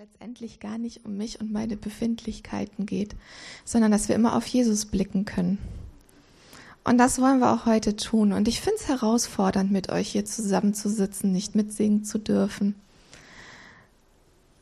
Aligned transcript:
letztendlich 0.00 0.60
gar 0.60 0.78
nicht 0.78 1.04
um 1.04 1.18
mich 1.18 1.42
und 1.42 1.52
meine 1.52 1.76
Befindlichkeiten 1.76 2.86
geht, 2.86 3.14
sondern 3.66 3.90
dass 3.90 4.08
wir 4.08 4.14
immer 4.14 4.34
auf 4.34 4.46
Jesus 4.46 4.86
blicken 4.86 5.26
können. 5.26 5.58
Und 6.84 6.96
das 6.96 7.20
wollen 7.20 7.40
wir 7.40 7.52
auch 7.52 7.66
heute 7.66 7.96
tun. 7.96 8.32
Und 8.32 8.48
ich 8.48 8.62
finde 8.62 8.78
es 8.80 8.88
herausfordernd, 8.88 9.70
mit 9.70 9.90
euch 9.90 10.12
hier 10.12 10.24
zusammenzusitzen, 10.24 11.32
nicht 11.32 11.54
mitsingen 11.54 12.02
zu 12.02 12.16
dürfen. 12.16 12.76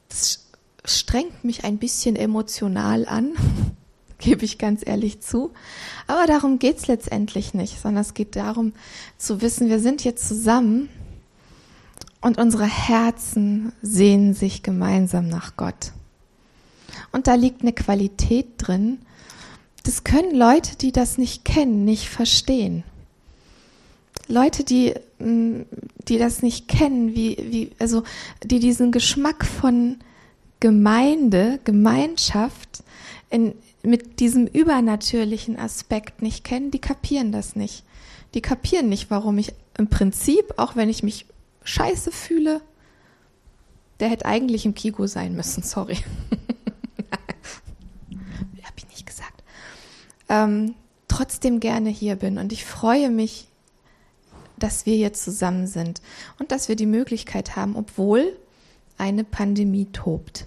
Das 0.09 0.45
strengt 0.85 1.45
mich 1.45 1.63
ein 1.63 1.79
bisschen 1.79 2.17
emotional 2.17 3.07
an, 3.07 3.35
gebe 4.19 4.45
ich 4.45 4.59
ganz 4.59 4.85
ehrlich 4.85 5.21
zu. 5.21 5.53
Aber 6.09 6.27
darum 6.27 6.59
geht 6.59 6.79
es 6.79 6.89
letztendlich 6.89 7.55
nicht, 7.55 7.79
sondern 7.81 8.03
es 8.03 8.15
geht 8.15 8.35
darum 8.35 8.73
zu 9.19 9.41
wissen, 9.41 9.69
wir 9.69 9.79
sind 9.79 10.01
hier 10.01 10.17
zusammen 10.17 10.89
und 12.21 12.39
unsere 12.39 12.67
Herzen 12.67 13.73
sehnen 13.83 14.35
sich 14.35 14.63
gemeinsam 14.63 15.29
nach 15.29 15.57
Gott. 15.57 15.93
Und 17.13 17.27
da 17.27 17.35
liegt 17.35 17.63
eine 17.63 17.73
Qualität 17.73 18.47
drin, 18.59 18.99
das 19.85 20.05
können 20.05 20.35
Leute, 20.35 20.77
die 20.77 20.93
das 20.93 21.17
nicht 21.17 21.45
kennen, 21.45 21.85
nicht 21.85 22.09
verstehen. 22.09 22.83
Leute, 24.27 24.63
die, 24.65 24.95
mm, 25.19 25.63
die 26.09 26.19
das 26.19 26.43
nicht 26.43 26.69
kennen, 26.69 27.15
wie, 27.15 27.37
wie, 27.41 27.71
also, 27.79 28.03
die 28.45 28.61
diesen 28.61 28.93
Geschmack 28.93 29.47
von 29.47 29.97
Gemeinde, 30.61 31.61
Gemeinschaft 31.65 32.83
in, 33.31 33.55
mit 33.83 34.21
diesem 34.21 34.47
übernatürlichen 34.47 35.59
Aspekt 35.59 36.21
nicht 36.21 36.45
kennen, 36.45 36.71
die 36.71 36.81
kapieren 36.81 37.33
das 37.33 37.57
nicht. 37.57 37.85
Die 38.35 38.43
kapieren 38.43 38.89
nicht, 38.89 39.11
warum 39.11 39.39
ich 39.39 39.55
im 39.79 39.89
Prinzip, 39.89 40.55
auch 40.59 40.77
wenn 40.77 40.91
ich 40.91 41.03
mich 41.03 41.25
scheiße 41.69 42.11
fühle, 42.11 42.61
der 44.01 44.09
hätte 44.09 44.27
eigentlich 44.27 44.65
im 44.65 44.75
Kigo 44.75 45.07
sein 45.07 45.35
müssen, 45.35 45.63
sorry. 45.63 45.97
Hab 48.63 48.77
ich 48.77 48.89
nicht 48.89 49.07
gesagt. 49.07 49.43
Ähm, 50.29 50.75
trotzdem 51.09 51.61
gerne 51.61 51.91
hier 51.91 52.17
bin 52.17 52.39
und 52.39 52.53
ich 52.53 52.65
freue 52.65 53.11
mich, 53.11 53.49
dass 54.59 54.87
wir 54.87 54.95
hier 54.95 55.13
zusammen 55.13 55.67
sind 55.67 56.01
und 56.39 56.53
dass 56.53 56.69
wir 56.69 56.77
die 56.77 56.87
Möglichkeit 56.87 57.57
haben, 57.57 57.77
obwohl 57.77 58.37
eine 58.97 59.25
Pandemie 59.25 59.87
tobt. 59.93 60.47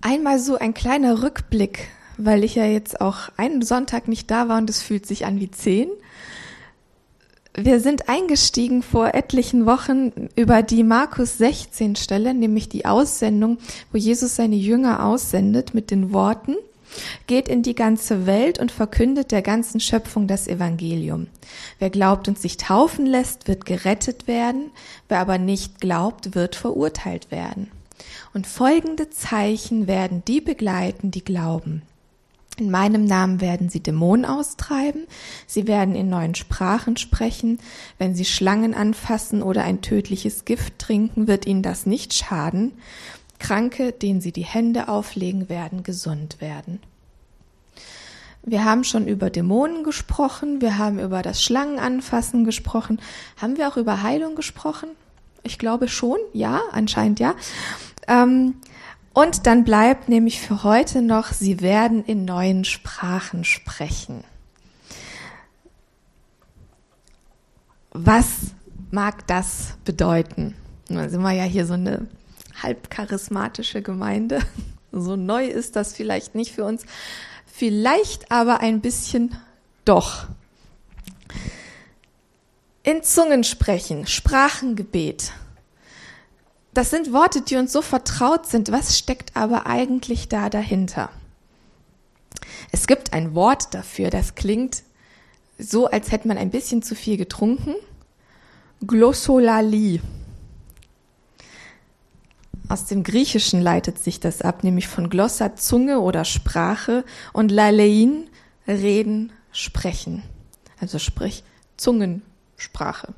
Einmal 0.00 0.38
so 0.38 0.56
ein 0.56 0.74
kleiner 0.74 1.22
Rückblick, 1.22 1.88
weil 2.16 2.44
ich 2.44 2.54
ja 2.54 2.66
jetzt 2.66 3.00
auch 3.00 3.30
einen 3.36 3.62
Sonntag 3.62 4.08
nicht 4.08 4.30
da 4.30 4.48
war 4.48 4.58
und 4.58 4.70
es 4.70 4.82
fühlt 4.82 5.06
sich 5.06 5.24
an 5.24 5.40
wie 5.40 5.50
zehn. 5.50 5.88
Wir 7.60 7.80
sind 7.80 8.08
eingestiegen 8.08 8.84
vor 8.84 9.14
etlichen 9.14 9.66
Wochen 9.66 10.28
über 10.36 10.62
die 10.62 10.84
Markus 10.84 11.38
16 11.38 11.96
Stelle, 11.96 12.32
nämlich 12.32 12.68
die 12.68 12.86
Aussendung, 12.86 13.58
wo 13.90 13.98
Jesus 13.98 14.36
seine 14.36 14.54
Jünger 14.54 15.04
aussendet 15.04 15.74
mit 15.74 15.90
den 15.90 16.12
Worten, 16.12 16.54
geht 17.26 17.48
in 17.48 17.64
die 17.64 17.74
ganze 17.74 18.26
Welt 18.26 18.60
und 18.60 18.70
verkündet 18.70 19.32
der 19.32 19.42
ganzen 19.42 19.80
Schöpfung 19.80 20.28
das 20.28 20.46
Evangelium. 20.46 21.26
Wer 21.80 21.90
glaubt 21.90 22.28
und 22.28 22.38
sich 22.38 22.58
taufen 22.58 23.06
lässt, 23.06 23.48
wird 23.48 23.66
gerettet 23.66 24.28
werden, 24.28 24.70
wer 25.08 25.18
aber 25.18 25.38
nicht 25.38 25.80
glaubt, 25.80 26.36
wird 26.36 26.54
verurteilt 26.54 27.32
werden. 27.32 27.72
Und 28.34 28.46
folgende 28.46 29.10
Zeichen 29.10 29.88
werden 29.88 30.22
die 30.28 30.40
begleiten, 30.40 31.10
die 31.10 31.24
glauben. 31.24 31.82
In 32.58 32.72
meinem 32.72 33.04
Namen 33.04 33.40
werden 33.40 33.68
sie 33.68 33.80
Dämonen 33.80 34.24
austreiben, 34.24 35.06
sie 35.46 35.68
werden 35.68 35.94
in 35.94 36.10
neuen 36.10 36.34
Sprachen 36.34 36.96
sprechen, 36.96 37.60
wenn 37.98 38.16
sie 38.16 38.24
Schlangen 38.24 38.74
anfassen 38.74 39.42
oder 39.42 39.62
ein 39.62 39.80
tödliches 39.80 40.44
Gift 40.44 40.80
trinken, 40.80 41.28
wird 41.28 41.46
ihnen 41.46 41.62
das 41.62 41.86
nicht 41.86 42.14
schaden. 42.14 42.72
Kranke, 43.38 43.92
denen 43.92 44.20
sie 44.20 44.32
die 44.32 44.44
Hände 44.44 44.88
auflegen, 44.88 45.48
werden 45.48 45.84
gesund 45.84 46.40
werden. 46.40 46.80
Wir 48.42 48.64
haben 48.64 48.82
schon 48.82 49.06
über 49.06 49.30
Dämonen 49.30 49.84
gesprochen, 49.84 50.60
wir 50.60 50.78
haben 50.78 50.98
über 50.98 51.22
das 51.22 51.40
Schlangenanfassen 51.42 52.44
gesprochen. 52.44 53.00
Haben 53.40 53.56
wir 53.56 53.68
auch 53.68 53.76
über 53.76 54.02
Heilung 54.02 54.34
gesprochen? 54.34 54.88
Ich 55.44 55.58
glaube 55.58 55.86
schon, 55.86 56.18
ja, 56.32 56.60
anscheinend 56.72 57.20
ja. 57.20 57.36
Ähm, 58.08 58.54
und 59.18 59.48
dann 59.48 59.64
bleibt 59.64 60.08
nämlich 60.08 60.40
für 60.40 60.62
heute 60.62 61.02
noch, 61.02 61.32
sie 61.32 61.60
werden 61.60 62.04
in 62.04 62.24
neuen 62.24 62.64
Sprachen 62.64 63.42
sprechen. 63.42 64.22
Was 67.90 68.54
mag 68.92 69.26
das 69.26 69.74
bedeuten? 69.84 70.54
Da 70.86 71.08
sind 71.08 71.22
wir 71.22 71.32
ja 71.32 71.42
hier 71.42 71.66
so 71.66 71.72
eine 71.72 72.06
halb 72.62 72.90
charismatische 72.90 73.82
Gemeinde. 73.82 74.40
So 74.90 75.16
neu 75.16 75.44
ist 75.44 75.76
das 75.76 75.92
vielleicht 75.92 76.34
nicht 76.34 76.52
für 76.54 76.64
uns. 76.64 76.86
Vielleicht 77.44 78.32
aber 78.32 78.60
ein 78.60 78.80
bisschen 78.80 79.36
doch. 79.84 80.28
In 82.84 83.02
Zungen 83.02 83.44
sprechen, 83.44 84.06
Sprachengebet. 84.06 85.32
Das 86.78 86.90
sind 86.90 87.12
Worte, 87.12 87.40
die 87.40 87.56
uns 87.56 87.72
so 87.72 87.82
vertraut 87.82 88.46
sind. 88.46 88.70
Was 88.70 88.96
steckt 88.96 89.34
aber 89.34 89.66
eigentlich 89.66 90.28
da 90.28 90.48
dahinter? 90.48 91.10
Es 92.70 92.86
gibt 92.86 93.12
ein 93.12 93.34
Wort 93.34 93.74
dafür, 93.74 94.10
das 94.10 94.36
klingt 94.36 94.84
so, 95.58 95.88
als 95.88 96.12
hätte 96.12 96.28
man 96.28 96.38
ein 96.38 96.50
bisschen 96.52 96.82
zu 96.82 96.94
viel 96.94 97.16
getrunken. 97.16 97.74
Glossolalie. 98.86 100.00
Aus 102.68 102.84
dem 102.84 103.02
Griechischen 103.02 103.60
leitet 103.60 103.98
sich 103.98 104.20
das 104.20 104.40
ab, 104.40 104.62
nämlich 104.62 104.86
von 104.86 105.10
Glossa 105.10 105.56
Zunge 105.56 105.98
oder 105.98 106.24
Sprache 106.24 107.04
und 107.32 107.50
Lalein 107.50 108.30
reden, 108.68 109.32
sprechen. 109.50 110.22
Also 110.78 111.00
sprich 111.00 111.42
Zungensprache. 111.76 113.14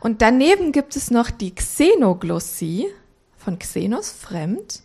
Und 0.00 0.22
daneben 0.22 0.72
gibt 0.72 0.96
es 0.96 1.10
noch 1.10 1.30
die 1.30 1.54
Xenoglossie 1.54 2.86
von 3.36 3.58
Xenos, 3.58 4.10
fremd, 4.12 4.82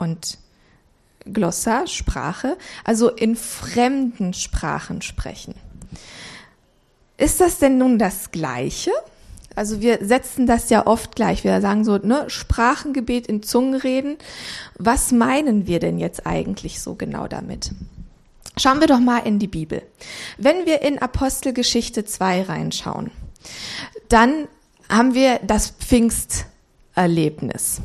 und 0.00 0.38
Glossa, 1.30 1.86
Sprache, 1.86 2.56
also 2.82 3.10
in 3.10 3.36
fremden 3.36 4.32
Sprachen 4.32 5.02
sprechen. 5.02 5.54
Ist 7.18 7.40
das 7.40 7.58
denn 7.58 7.76
nun 7.76 7.98
das 7.98 8.30
Gleiche? 8.30 8.90
Also 9.54 9.82
wir 9.82 9.98
setzen 10.00 10.46
das 10.46 10.70
ja 10.70 10.86
oft 10.86 11.14
gleich. 11.14 11.44
Wir 11.44 11.60
sagen 11.60 11.84
so, 11.84 11.98
ne, 11.98 12.24
Sprachengebet 12.28 13.26
in 13.26 13.42
Zungenreden. 13.42 14.16
Was 14.78 15.12
meinen 15.12 15.66
wir 15.66 15.80
denn 15.80 15.98
jetzt 15.98 16.26
eigentlich 16.26 16.80
so 16.80 16.94
genau 16.94 17.28
damit? 17.28 17.72
Schauen 18.56 18.80
wir 18.80 18.86
doch 18.86 19.00
mal 19.00 19.18
in 19.18 19.38
die 19.38 19.48
Bibel. 19.48 19.82
Wenn 20.38 20.64
wir 20.64 20.80
in 20.80 20.98
Apostelgeschichte 20.98 22.06
2 22.06 22.42
reinschauen, 22.42 23.10
dann 24.10 24.46
haben 24.88 25.14
wir 25.14 25.40
das 25.42 25.70
Pfingsterlebnis. 25.70 27.80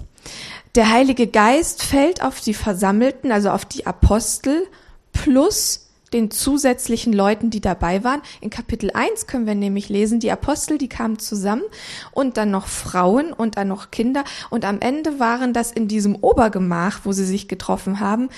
Der 0.75 0.89
Heilige 0.89 1.27
Geist 1.27 1.83
fällt 1.83 2.21
auf 2.21 2.41
die 2.41 2.53
Versammelten, 2.53 3.31
also 3.31 3.51
auf 3.51 3.63
die 3.63 3.87
Apostel 3.87 4.67
plus 5.13 5.85
den 6.11 6.31
zusätzlichen 6.31 7.13
Leuten, 7.13 7.49
die 7.49 7.61
dabei 7.61 8.03
waren. 8.03 8.21
In 8.41 8.49
Kapitel 8.49 8.91
1 8.91 9.27
können 9.27 9.45
wir 9.45 9.55
nämlich 9.55 9.89
lesen, 9.89 10.19
die 10.19 10.31
Apostel, 10.31 10.77
die 10.77 10.89
kamen 10.89 11.19
zusammen 11.19 11.63
und 12.11 12.37
dann 12.37 12.51
noch 12.51 12.67
Frauen 12.67 13.33
und 13.33 13.57
dann 13.57 13.67
noch 13.67 13.91
Kinder 13.91 14.23
und 14.49 14.65
am 14.65 14.79
Ende 14.79 15.19
waren 15.19 15.53
das 15.53 15.71
in 15.71 15.87
diesem 15.87 16.15
Obergemach, 16.15 17.01
wo 17.03 17.11
sie 17.11 17.25
sich 17.25 17.47
getroffen 17.47 17.99
haben, 17.99 18.29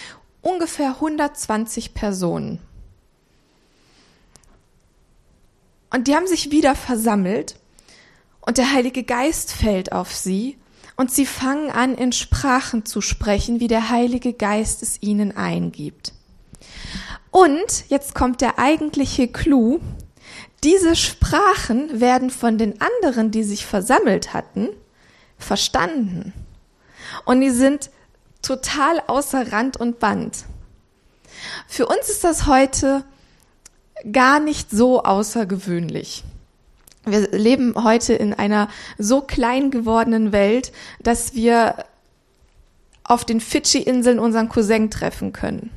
ungefähr 0.42 0.96
120 0.96 1.94
Personen. 1.94 2.60
Und 5.94 6.08
die 6.08 6.16
haben 6.16 6.28
sich 6.28 6.52
wieder 6.52 6.76
versammelt 6.76 7.56
und 8.48 8.58
der 8.58 8.74
Heilige 8.74 9.04
Geist 9.04 9.52
fällt 9.52 9.92
auf 9.92 10.16
sie 10.16 10.58
und 10.96 11.12
sie 11.12 11.26
fangen 11.26 11.70
an, 11.70 11.96
in 11.96 12.14
Sprachen 12.14 12.86
zu 12.86 13.02
sprechen, 13.02 13.60
wie 13.60 13.68
der 13.68 13.90
Heilige 13.90 14.32
Geist 14.32 14.82
es 14.82 15.02
ihnen 15.02 15.36
eingibt. 15.36 16.14
Und 17.30 17.90
jetzt 17.90 18.16
kommt 18.16 18.40
der 18.40 18.58
eigentliche 18.58 19.28
Clou. 19.28 19.82
Diese 20.64 20.96
Sprachen 20.96 22.00
werden 22.00 22.30
von 22.30 22.58
den 22.58 22.80
anderen, 22.80 23.32
die 23.32 23.44
sich 23.44 23.66
versammelt 23.66 24.34
hatten, 24.34 24.70
verstanden. 25.38 26.32
Und 27.26 27.42
die 27.42 27.52
sind 27.52 27.90
total 28.42 29.04
außer 29.08 29.52
Rand 29.52 29.76
und 29.76 30.00
Band. 30.00 30.46
Für 31.68 31.86
uns 31.86 32.08
ist 32.08 32.24
das 32.24 32.46
heute 32.46 33.04
gar 34.10 34.40
nicht 34.40 34.72
so 34.72 35.04
außergewöhnlich. 35.04 36.24
Wir 37.08 37.32
leben 37.32 37.74
heute 37.82 38.14
in 38.14 38.34
einer 38.34 38.68
so 38.98 39.22
klein 39.22 39.72
gewordenen 39.72 40.34
Welt, 40.34 40.74
dass 41.02 41.34
wir 41.34 41.86
auf 43.04 43.24
den 43.24 43.40
Fidschi-Inseln 43.40 44.20
unseren 44.20 44.50
Cousin 44.50 44.92
treffen 44.92 45.32
können. 45.32 45.72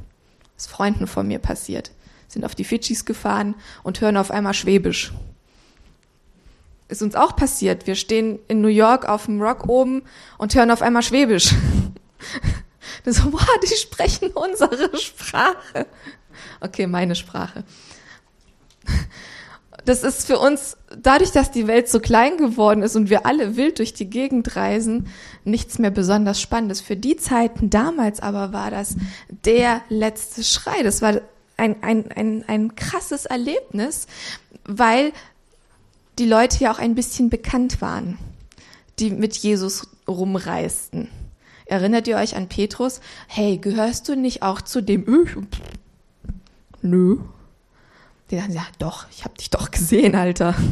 Das 0.57 0.67
ist 0.67 0.73
Freunden 0.73 1.07
von 1.07 1.29
mir 1.29 1.39
passiert. 1.39 1.93
Sind 2.27 2.45
auf 2.45 2.57
die 2.57 2.65
Fidschis 2.65 3.05
gefahren 3.05 3.55
und 3.85 4.01
hören 4.01 4.17
auf 4.17 4.31
einmal 4.31 4.55
Schwäbisch. 4.55 5.13
ist 6.89 7.03
uns 7.03 7.15
auch 7.15 7.37
passiert. 7.37 7.87
Wir 7.87 7.95
stehen 7.95 8.41
in 8.49 8.61
New 8.61 8.69
York 8.69 9.09
auf 9.09 9.27
dem 9.27 9.41
Rock 9.41 9.69
oben 9.69 10.03
und 10.39 10.55
hören 10.57 10.73
auf 10.73 10.83
einmal 10.83 11.03
Schwäbisch. 11.03 11.55
So, 13.07 13.33
wow, 13.33 13.59
die 13.63 13.75
sprechen 13.77 14.31
unsere 14.33 14.95
Sprache. 14.99 15.87
Okay, 16.61 16.87
meine 16.87 17.15
Sprache. 17.15 17.65
Das 19.85 20.03
ist 20.03 20.27
für 20.27 20.39
uns, 20.39 20.77
dadurch, 20.97 21.33
dass 21.33 21.51
die 21.51 21.67
Welt 21.67 21.89
so 21.89 22.01
klein 22.01 22.37
geworden 22.37 22.83
ist 22.83 22.97
und 22.97 23.11
wir 23.11 23.27
alle 23.27 23.57
wild 23.57 23.79
durch 23.79 23.95
die 23.95 24.11
Gegend 24.11 24.57
reisen, 24.57 25.09
nichts 25.45 25.79
mehr 25.79 25.91
besonders 25.91 26.41
Spannendes. 26.41 26.81
Für 26.81 26.97
die 26.97 27.17
Zeiten 27.17 27.71
damals 27.71 28.21
aber 28.21 28.53
war 28.53 28.71
das 28.71 28.97
der 29.45 29.83
letzte 29.89 30.45
Schrei. 30.45 30.83
Das 30.83 31.03
war 31.03 31.21
ein, 31.57 31.83
ein, 31.83 32.11
ein, 32.13 32.45
ein 32.47 32.75
krasses 32.75 33.27
Erlebnis, 33.27 34.07
weil 34.65 35.13
die 36.19 36.27
Leute 36.27 36.63
ja 36.63 36.73
auch 36.73 36.79
ein 36.79 36.95
bisschen 36.95 37.31
bekannt 37.31 37.81
waren, 37.81 38.19
die 38.99 39.11
mit 39.11 39.37
Jesus 39.37 39.89
rumreisten. 40.07 41.09
Erinnert 41.67 42.09
ihr 42.09 42.17
euch 42.17 42.37
an 42.37 42.49
Petrus? 42.49 43.01
Hey, 43.29 43.59
gehörst 43.59 44.09
du 44.09 44.17
nicht 44.17 44.43
auch 44.43 44.61
zu 44.61 44.83
dem? 44.83 45.07
Nö. 46.83 47.19
Die 48.31 48.37
sagen, 48.37 48.53
ja, 48.53 48.67
doch, 48.79 49.07
ich 49.11 49.25
hab 49.25 49.37
dich 49.39 49.51
doch 49.51 49.71
gesehen, 49.71 50.15
Alter. 50.15 50.55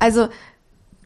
Also 0.00 0.28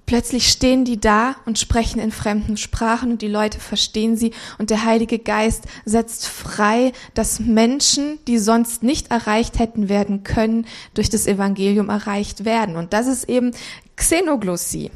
plötzlich 0.07 0.49
stehen 0.49 0.85
die 0.85 0.99
da 0.99 1.37
und 1.45 1.59
sprechen 1.59 2.01
in 2.01 2.11
fremden 2.11 2.57
Sprachen 2.57 3.13
und 3.13 3.23
die 3.23 3.29
Leute 3.29 3.61
verstehen 3.61 4.17
sie 4.17 4.33
und 4.59 4.71
der 4.71 4.85
Heilige 4.85 5.19
Geist 5.19 5.65
setzt 5.85 6.27
frei, 6.27 6.93
dass 7.15 7.39
Menschen, 7.39 8.19
die 8.27 8.39
sonst 8.39 8.83
nicht 8.83 9.11
erreicht 9.11 9.59
hätten 9.59 9.89
werden 9.89 10.25
können, 10.25 10.67
durch 10.95 11.11
das 11.11 11.27
Evangelium 11.27 11.91
erreicht 11.91 12.45
werden. 12.45 12.77
Und 12.77 12.93
das 12.93 13.07
ist 13.07 13.29
eben 13.29 13.53
Xenoglossie. 13.97 14.91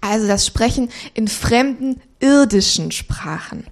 Also 0.00 0.26
das 0.26 0.46
Sprechen 0.46 0.90
in 1.14 1.28
fremden 1.28 2.00
irdischen 2.20 2.90
Sprachen. 2.90 3.64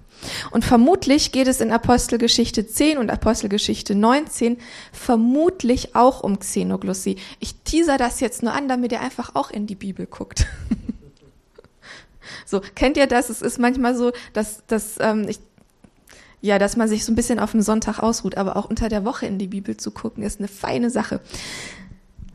Und 0.51 0.65
vermutlich 0.65 1.31
geht 1.31 1.47
es 1.47 1.61
in 1.61 1.71
Apostelgeschichte 1.71 2.67
10 2.67 2.97
und 2.97 3.09
Apostelgeschichte 3.09 3.95
19 3.95 4.57
vermutlich 4.91 5.95
auch 5.95 6.21
um 6.21 6.39
Xenoglossie. 6.39 7.17
Ich 7.39 7.55
teaser 7.63 7.97
das 7.97 8.19
jetzt 8.19 8.43
nur 8.43 8.53
an, 8.53 8.67
damit 8.67 8.91
ihr 8.91 9.01
einfach 9.01 9.35
auch 9.35 9.51
in 9.51 9.67
die 9.67 9.75
Bibel 9.75 10.05
guckt. 10.05 10.45
so, 12.45 12.61
kennt 12.75 12.97
ihr 12.97 13.07
das? 13.07 13.29
Es 13.29 13.41
ist 13.41 13.59
manchmal 13.59 13.95
so, 13.95 14.11
dass, 14.33 14.63
dass 14.67 14.97
ähm, 14.99 15.27
ich 15.27 15.39
ja, 16.41 16.57
dass 16.57 16.77
man 16.77 16.87
sich 16.87 17.03
so 17.03 17.11
ein 17.11 17.15
bisschen 17.15 17.39
auf 17.39 17.51
dem 17.51 17.61
Sonntag 17.61 17.99
ausruht, 17.99 18.37
aber 18.37 18.55
auch 18.55 18.69
unter 18.69 18.87
der 18.87 19.03
Woche 19.03 19.25
in 19.25 19.37
die 19.37 19.47
Bibel 19.47 19.75
zu 19.75 19.91
gucken, 19.91 20.23
ist 20.23 20.39
eine 20.39 20.47
feine 20.47 20.89
Sache. 20.89 21.19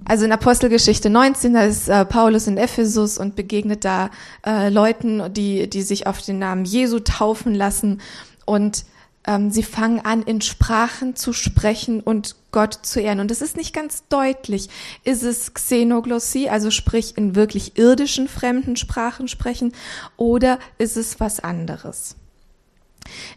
Also 0.07 0.27
in 0.27 0.33
Apostelgeschichte 0.33 1.09
19, 1.09 1.55
da 1.55 1.63
ist 1.63 1.89
äh, 1.89 2.05
Paulus 2.05 2.47
in 2.47 2.59
Ephesus 2.59 3.17
und 3.19 3.37
begegnet 3.37 3.85
da 3.85 4.11
äh, 4.45 4.69
Leuten, 4.69 5.33
die, 5.33 5.69
die 5.69 5.83
sich 5.83 6.07
auf 6.07 6.21
den 6.21 6.39
Namen 6.39 6.65
Jesu 6.65 7.01
taufen 7.01 7.55
lassen 7.55 8.01
und 8.45 8.85
ähm, 9.27 9.51
sie 9.51 9.63
fangen 9.63 10.01
an, 10.01 10.23
in 10.23 10.43
Sprachen 10.43 11.17
zu 11.17 11.33
sprechen 11.33 12.01
und 12.01 12.37
Gott 12.53 12.75
zu 12.83 13.01
ehren. 13.01 13.21
Und 13.21 13.31
es 13.31 13.41
ist 13.41 13.57
nicht 13.57 13.75
ganz 13.75 14.07
deutlich. 14.09 14.69
Ist 15.05 15.23
es 15.23 15.55
Xenoglossie, 15.55 16.51
also 16.51 16.71
sprich 16.71 17.17
in 17.17 17.35
wirklich 17.35 17.79
irdischen 17.79 18.29
fremden 18.29 18.77
Sprachen 18.77 19.29
sprechen, 19.29 19.73
oder 20.19 20.59
ist 20.77 20.99
es 20.99 21.21
was 21.21 21.41
anderes? 21.41 22.17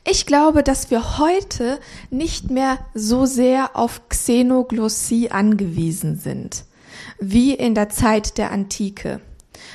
Ich 0.05 0.25
glaube, 0.25 0.63
dass 0.63 0.91
wir 0.91 1.17
heute 1.17 1.79
nicht 2.09 2.49
mehr 2.49 2.79
so 2.93 3.25
sehr 3.25 3.75
auf 3.75 4.09
Xenoglossie 4.09 5.31
angewiesen 5.31 6.17
sind, 6.17 6.65
wie 7.19 7.53
in 7.53 7.75
der 7.75 7.89
Zeit 7.89 8.37
der 8.37 8.51
Antike 8.51 9.21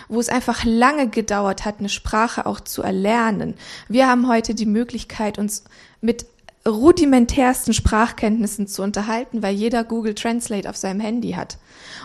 wo 0.09 0.21
es 0.21 0.29
einfach 0.29 0.65
lange 0.65 1.09
gedauert 1.09 1.65
hat, 1.65 1.79
eine 1.79 1.89
Sprache 1.89 2.47
auch 2.47 2.61
zu 2.61 2.83
erlernen. 2.83 3.55
Wir 3.89 4.09
haben 4.09 4.29
heute 4.29 4.55
die 4.55 4.67
Möglichkeit, 4.67 5.39
uns 5.39 5.65
mit 6.01 6.27
rudimentärsten 6.67 7.75
Sprachkenntnissen 7.75 8.69
zu 8.69 8.83
unterhalten, 8.83 9.43
weil 9.43 9.55
jeder 9.55 9.85
Google 9.85 10.15
Translate 10.15 10.69
auf 10.69 10.77
seinem 10.77 11.01
Handy 11.01 11.33
hat. 11.33 11.59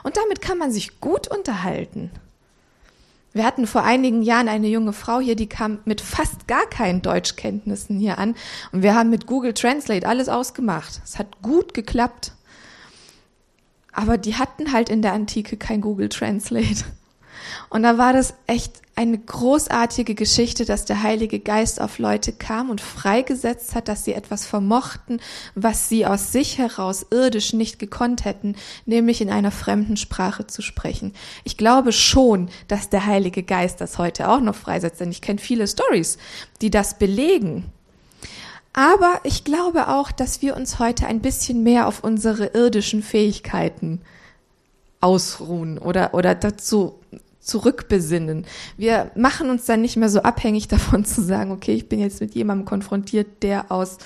Und 0.04 0.18
damit 0.18 0.42
kann 0.42 0.57
man 0.57 0.72
sich 0.72 1.00
gut 1.00 1.28
unterhalten. 1.28 2.12
Wir 3.38 3.45
hatten 3.45 3.68
vor 3.68 3.84
einigen 3.84 4.24
Jahren 4.24 4.50
eine 4.50 4.68
junge 4.68 4.94
Frau 4.94 5.19
hier, 5.19 5.36
die 5.36 5.48
kam 5.48 5.80
mit 5.86 6.01
fast 6.01 6.48
gar 6.48 6.66
keinen 6.66 7.04
Deutschkenntnissen 7.04 8.00
hier 8.00 8.18
an 8.18 8.36
und 8.72 8.81
wir 8.81 8.95
haben 8.95 9.12
mit 9.12 9.28
Google 9.28 9.54
Translate 9.54 10.07
alles 10.07 10.28
ausgemacht. 10.28 11.01
Es 11.06 11.19
hat 11.19 11.42
gut 11.44 11.75
geklappt. 11.75 12.34
Aber 13.94 14.18
die 14.18 14.36
hatten 14.36 14.74
halt 14.74 14.89
in 14.89 15.04
der 15.04 15.13
Antike 15.13 15.56
kein 15.56 15.81
Google 15.81 16.10
Translate. 16.10 16.84
Und 17.69 17.84
da 17.84 18.00
war 18.00 18.12
das 18.12 18.34
echt 18.48 18.81
eine 18.98 19.20
großartige 19.20 20.16
Geschichte, 20.16 20.66
dass 20.66 20.86
der 20.86 21.04
Heilige 21.04 21.40
Geist 21.40 21.80
auf 21.80 22.00
Leute 22.00 22.34
kam 22.34 22.72
und 22.72 22.82
freigesetzt 22.82 23.76
hat, 23.76 23.88
dass 23.88 24.04
sie 24.04 24.14
etwas 24.14 24.48
vermochten, 24.48 25.22
was 25.54 25.88
sie 25.88 26.08
aus 26.08 26.32
sich 26.32 26.58
heraus 26.58 27.06
irdisch 27.12 27.54
nicht 27.54 27.78
gekonnt 27.78 28.26
hätten, 28.26 28.56
nämlich 28.88 29.22
in 29.22 29.30
einer 29.30 29.52
fremden 29.52 29.98
Sprache 29.98 30.48
zu 30.48 30.64
sprechen. 30.64 31.14
Ich 31.44 31.58
glaube 31.58 31.92
schon, 31.92 32.50
dass 32.68 32.90
der 32.90 33.06
Heilige 33.06 33.44
Geist 33.44 33.82
das 33.82 34.00
heute 34.00 34.30
auch 34.30 34.42
noch 34.42 34.56
freisetzt, 34.56 35.00
denn 35.00 35.12
ich 35.12 35.22
kenne 35.22 35.40
viele 35.40 35.68
Stories, 35.68 36.18
die 36.62 36.72
das 36.72 36.98
belegen. 36.98 37.66
Aber 38.74 39.22
ich 39.24 39.44
glaube 39.44 39.90
auch, 39.90 40.12
dass 40.12 40.42
wir 40.42 40.58
uns 40.58 40.80
heute 40.80 41.06
ein 41.06 41.22
bisschen 41.22 41.62
mehr 41.62 41.88
auf 41.88 42.04
unsere 42.04 42.48
irdischen 42.48 43.04
Fähigkeiten 43.04 44.02
ausruhen 45.02 45.78
oder, 45.78 46.16
oder 46.16 46.34
dazu 46.34 46.96
zurückbesinnen. 47.48 48.46
Wir 48.78 49.12
machen 49.16 49.50
uns 49.50 49.66
dann 49.66 49.82
nicht 49.82 49.96
mehr 49.98 50.10
so 50.10 50.22
abhängig 50.22 50.68
davon 50.68 51.06
zu 51.06 51.22
sagen, 51.22 51.52
okay, 51.52 51.74
ich 51.74 51.90
bin 51.90 52.00
jetzt 52.00 52.22
mit 52.22 52.36
jemandem 52.36 52.66
konfrontiert, 52.66 53.42
der 53.42 53.72
aus, 53.72 53.98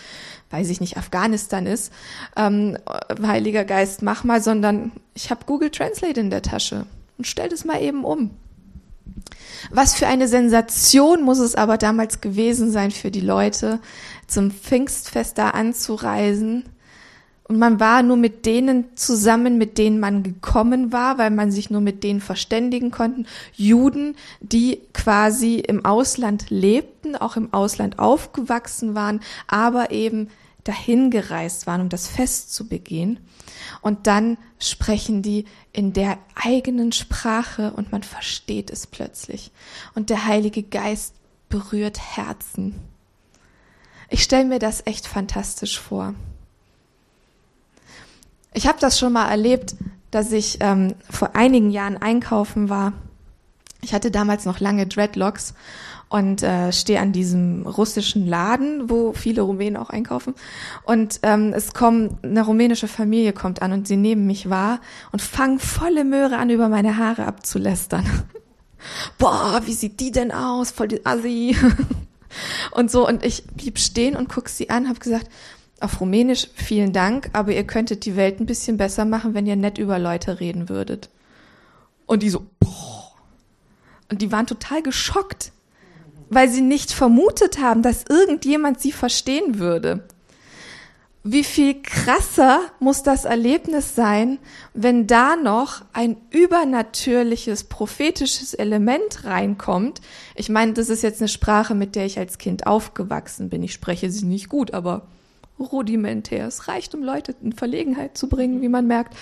weiß 0.52 0.70
ich 0.70 0.80
nicht, 0.80 0.98
Afghanistan 0.98 1.66
ist. 1.66 1.92
Ähm, 2.38 2.78
Heiliger 3.22 3.66
Geist, 3.66 4.02
mach 4.02 4.24
mal, 4.24 4.42
sondern 4.42 4.92
ich 5.14 5.32
habe 5.32 5.46
Google 5.46 5.72
Translate 5.72 6.20
in 6.20 6.30
der 6.30 6.42
Tasche 6.42 6.86
und 7.18 7.26
stell 7.26 7.50
das 7.50 7.66
mal 7.66 7.82
eben 7.82 8.06
um. 8.06 8.32
Was 9.72 9.96
für 9.96 10.08
eine 10.08 10.28
Sensation 10.28 11.24
muss 11.24 11.40
es 11.40 11.56
aber 11.56 11.78
damals 11.78 12.22
gewesen 12.22 12.72
sein 12.72 12.92
für 12.92 13.12
die 13.12 13.22
Leute, 13.22 13.80
zum 14.28 14.52
Pfingstfest 14.52 15.38
da 15.38 15.50
anzureisen 15.50 16.66
und 17.52 17.60
man 17.60 17.82
war 17.82 18.02
nur 18.02 18.16
mit 18.16 18.46
denen 18.46 18.96
zusammen, 18.96 19.58
mit 19.58 19.78
denen 19.78 20.00
man 20.00 20.24
gekommen 20.24 20.94
war, 20.94 21.18
weil 21.18 21.32
man 21.32 21.52
sich 21.52 21.70
nur 21.70 21.82
mit 21.82 22.02
denen 22.02 22.22
verständigen 22.22 22.92
konnten. 22.92 23.26
Juden, 23.52 24.16
die 24.40 24.80
quasi 24.94 25.56
im 25.56 25.84
Ausland 25.84 26.50
lebten, 26.50 27.18
auch 27.18 27.36
im 27.36 27.54
Ausland 27.54 28.00
aufgewachsen 28.00 28.96
waren, 28.96 29.20
aber 29.48 29.92
eben 29.92 30.30
dahin 30.64 31.12
gereist 31.12 31.68
waren, 31.68 31.82
um 31.82 31.90
das 31.90 32.08
Fest 32.08 32.54
zu 32.54 32.70
begehen. 32.70 33.20
Und 33.82 34.08
dann 34.08 34.38
sprechen 34.58 35.22
die 35.22 35.44
in 35.74 35.92
der 35.92 36.20
eigenen 36.36 36.94
Sprache 36.94 37.74
und 37.74 37.92
man 37.92 38.04
versteht 38.04 38.72
es 38.72 38.88
plötzlich. 38.88 39.52
Und 39.94 40.10
der 40.10 40.26
Heilige 40.26 40.64
Geist 40.64 41.16
berührt 41.50 42.00
Herzen. 42.16 42.76
Ich 44.10 44.24
stelle 44.24 44.46
mir 44.46 44.60
das 44.60 44.88
echt 44.88 45.06
fantastisch 45.06 45.78
vor. 45.78 46.16
Ich 48.54 48.68
habe 48.68 48.80
das 48.80 49.00
schon 49.00 49.14
mal 49.14 49.30
erlebt, 49.30 49.76
dass 50.12 50.32
ich 50.32 50.58
ähm, 50.60 50.96
vor 51.10 51.36
einigen 51.36 51.72
Jahren 51.72 51.98
einkaufen 51.98 52.70
war. 52.70 52.94
Ich 53.82 53.94
hatte 53.94 54.12
damals 54.12 54.46
noch 54.46 54.60
lange 54.60 54.86
Dreadlocks 54.86 55.54
und 56.10 56.44
äh, 56.44 56.74
stehe 56.74 57.00
an 57.00 57.14
diesem 57.14 57.66
russischen 57.66 58.28
Laden, 58.28 58.90
wo 58.90 59.14
viele 59.14 59.42
Rumänen 59.44 59.78
auch 59.78 59.90
einkaufen. 59.90 60.36
Und 60.84 61.22
ähm, 61.24 61.54
es 61.54 61.74
kommt 61.74 62.24
eine 62.24 62.46
rumänische 62.46 62.90
Familie 62.90 63.32
kommt 63.32 63.62
an 63.62 63.72
und 63.72 63.88
sie 63.88 63.96
nehmen 63.96 64.28
mich 64.28 64.50
wahr 64.50 64.82
und 65.14 65.22
fangen 65.22 65.58
volle 65.58 66.04
Möhre 66.04 66.38
an, 66.38 66.50
über 66.50 66.68
meine 66.68 66.98
Haare 66.98 67.26
abzulästern. 67.26 68.06
Boah, 69.18 69.62
wie 69.66 69.74
sieht 69.74 70.02
die 70.02 70.12
denn 70.12 70.34
aus? 70.34 70.72
Voll 70.72 70.90
die 70.90 71.06
Assi. 71.06 71.56
und 72.72 72.92
so 72.92 73.08
und 73.08 73.24
ich 73.24 73.46
blieb 73.46 73.80
stehen 73.80 74.18
und 74.18 74.28
guck 74.28 74.50
sie 74.50 74.70
an, 74.70 74.90
habe 74.90 75.00
gesagt, 75.00 75.30
auf 75.84 76.02
Rumänisch 76.02 76.48
vielen 76.54 76.94
Dank, 76.94 77.30
aber 77.34 77.52
ihr 77.52 77.66
könntet 77.66 78.06
die 78.06 78.16
Welt 78.16 78.40
ein 78.40 78.46
bisschen 78.46 78.78
besser 78.78 79.06
machen, 79.06 79.34
wenn 79.34 79.46
ihr 79.46 79.56
nett 79.56 79.78
über 79.78 80.00
Leute 80.00 80.40
reden 80.40 80.70
würdet. 80.70 81.10
Und 82.06 82.24
die 82.24 82.30
so, 82.30 82.46
boah. 82.60 83.12
Und 84.10 84.22
die 84.22 84.32
waren 84.32 84.48
total 84.48 84.82
geschockt, 84.82 85.52
weil 86.30 86.50
sie 86.50 86.62
nicht 86.62 86.92
vermutet 86.92 87.60
haben, 87.60 87.82
dass 87.82 88.06
irgendjemand 88.08 88.82
sie 88.82 88.92
verstehen 88.92 89.60
würde. 89.60 90.04
Wie 91.24 91.44
viel 91.44 91.82
krasser 91.84 92.62
muss 92.80 93.04
das 93.04 93.26
Erlebnis 93.26 93.94
sein, 93.96 94.40
wenn 94.74 95.06
da 95.06 95.36
noch 95.36 95.84
ein 95.94 96.18
übernatürliches, 96.32 97.66
prophetisches 97.66 98.56
Element 98.56 99.24
reinkommt? 99.24 100.02
Ich 100.34 100.50
meine, 100.50 100.74
das 100.74 100.90
ist 100.90 101.04
jetzt 101.04 101.22
eine 101.22 101.28
Sprache, 101.28 101.76
mit 101.76 101.96
der 101.96 102.08
ich 102.08 102.18
als 102.18 102.40
Kind 102.40 102.66
aufgewachsen 102.66 103.50
bin. 103.50 103.62
Ich 103.62 103.74
spreche 103.74 104.10
sie 104.10 104.26
nicht 104.26 104.50
gut, 104.50 104.74
aber 104.74 105.04
rudimentär. 105.62 106.48
Es 106.48 106.68
reicht, 106.68 106.96
um 106.96 107.04
Leute 107.04 107.36
in 107.42 107.54
Verlegenheit 107.54 108.18
zu 108.18 108.28
bringen, 108.28 108.62
wie 108.62 108.70
man 108.70 108.88
merkt. 108.88 109.16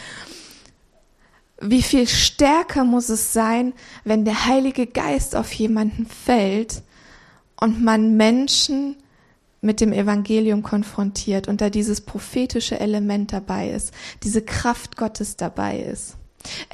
wie 1.61 1.81
viel 1.83 2.07
stärker 2.07 2.85
muss 2.85 3.09
es 3.09 3.33
sein, 3.33 3.73
wenn 4.05 4.23
der 4.23 4.45
Heilige 4.45 4.87
Geist 4.87 5.35
auf 5.35 5.51
jemanden 5.51 6.05
fällt 6.05 6.83
und 7.59 7.83
man 7.83 8.15
Menschen 8.15 8.95
mit 9.61 9.81
dem 9.81 9.91
Evangelium 9.91 10.63
konfrontiert 10.63 11.47
und 11.47 11.61
da 11.61 11.69
dieses 11.69 12.01
prophetische 12.01 12.79
Element 12.79 13.33
dabei 13.33 13.69
ist, 13.71 13.93
diese 14.23 14.41
Kraft 14.41 14.95
Gottes 14.95 15.35
dabei 15.35 15.79
ist. 15.79 16.15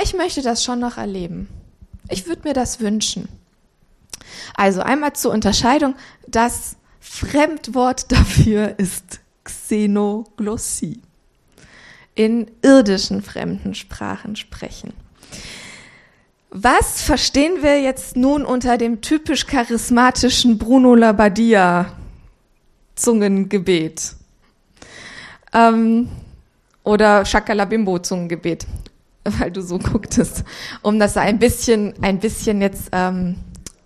Ich 0.02 0.14
möchte 0.14 0.44
das 0.44 0.64
schon 0.64 0.80
noch 0.80 0.98
erleben. 0.98 1.50
Ich 2.10 2.28
würde 2.28 2.48
mir 2.48 2.54
das 2.54 2.80
wünschen. 2.80 3.28
Also 4.56 4.82
einmal 4.82 5.14
zur 5.14 5.32
Unterscheidung, 5.32 5.96
das 6.28 6.78
Fremdwort 7.00 8.12
dafür 8.12 8.78
ist 8.78 9.22
Xenoglossie. 9.46 11.02
In 12.14 12.52
irdischen 12.62 13.22
fremden 13.22 13.74
Sprachen 13.76 14.36
sprechen. 14.36 14.94
Was 16.50 17.02
verstehen 17.02 17.62
wir 17.62 17.82
jetzt 17.82 18.16
nun 18.16 18.46
unter 18.46 18.78
dem 18.78 19.02
typisch 19.02 19.46
charismatischen 19.46 20.58
Bruno 20.58 20.96
Labbadia 20.96 21.92
Zungengebet? 22.96 24.16
Ähm, 25.54 26.10
oder 26.86 27.26
Shakalabimbo 27.26 28.00
Zungengebet, 28.00 28.66
weil 29.26 29.52
du 29.52 29.62
so 29.62 29.80
gucktest, 29.80 30.46
um 30.82 30.98
das 30.98 31.18
ein 31.18 31.40
bisschen, 31.40 31.94
ein 32.02 32.20
bisschen 32.20 32.62
jetzt 32.62 32.90
ähm, 32.94 33.36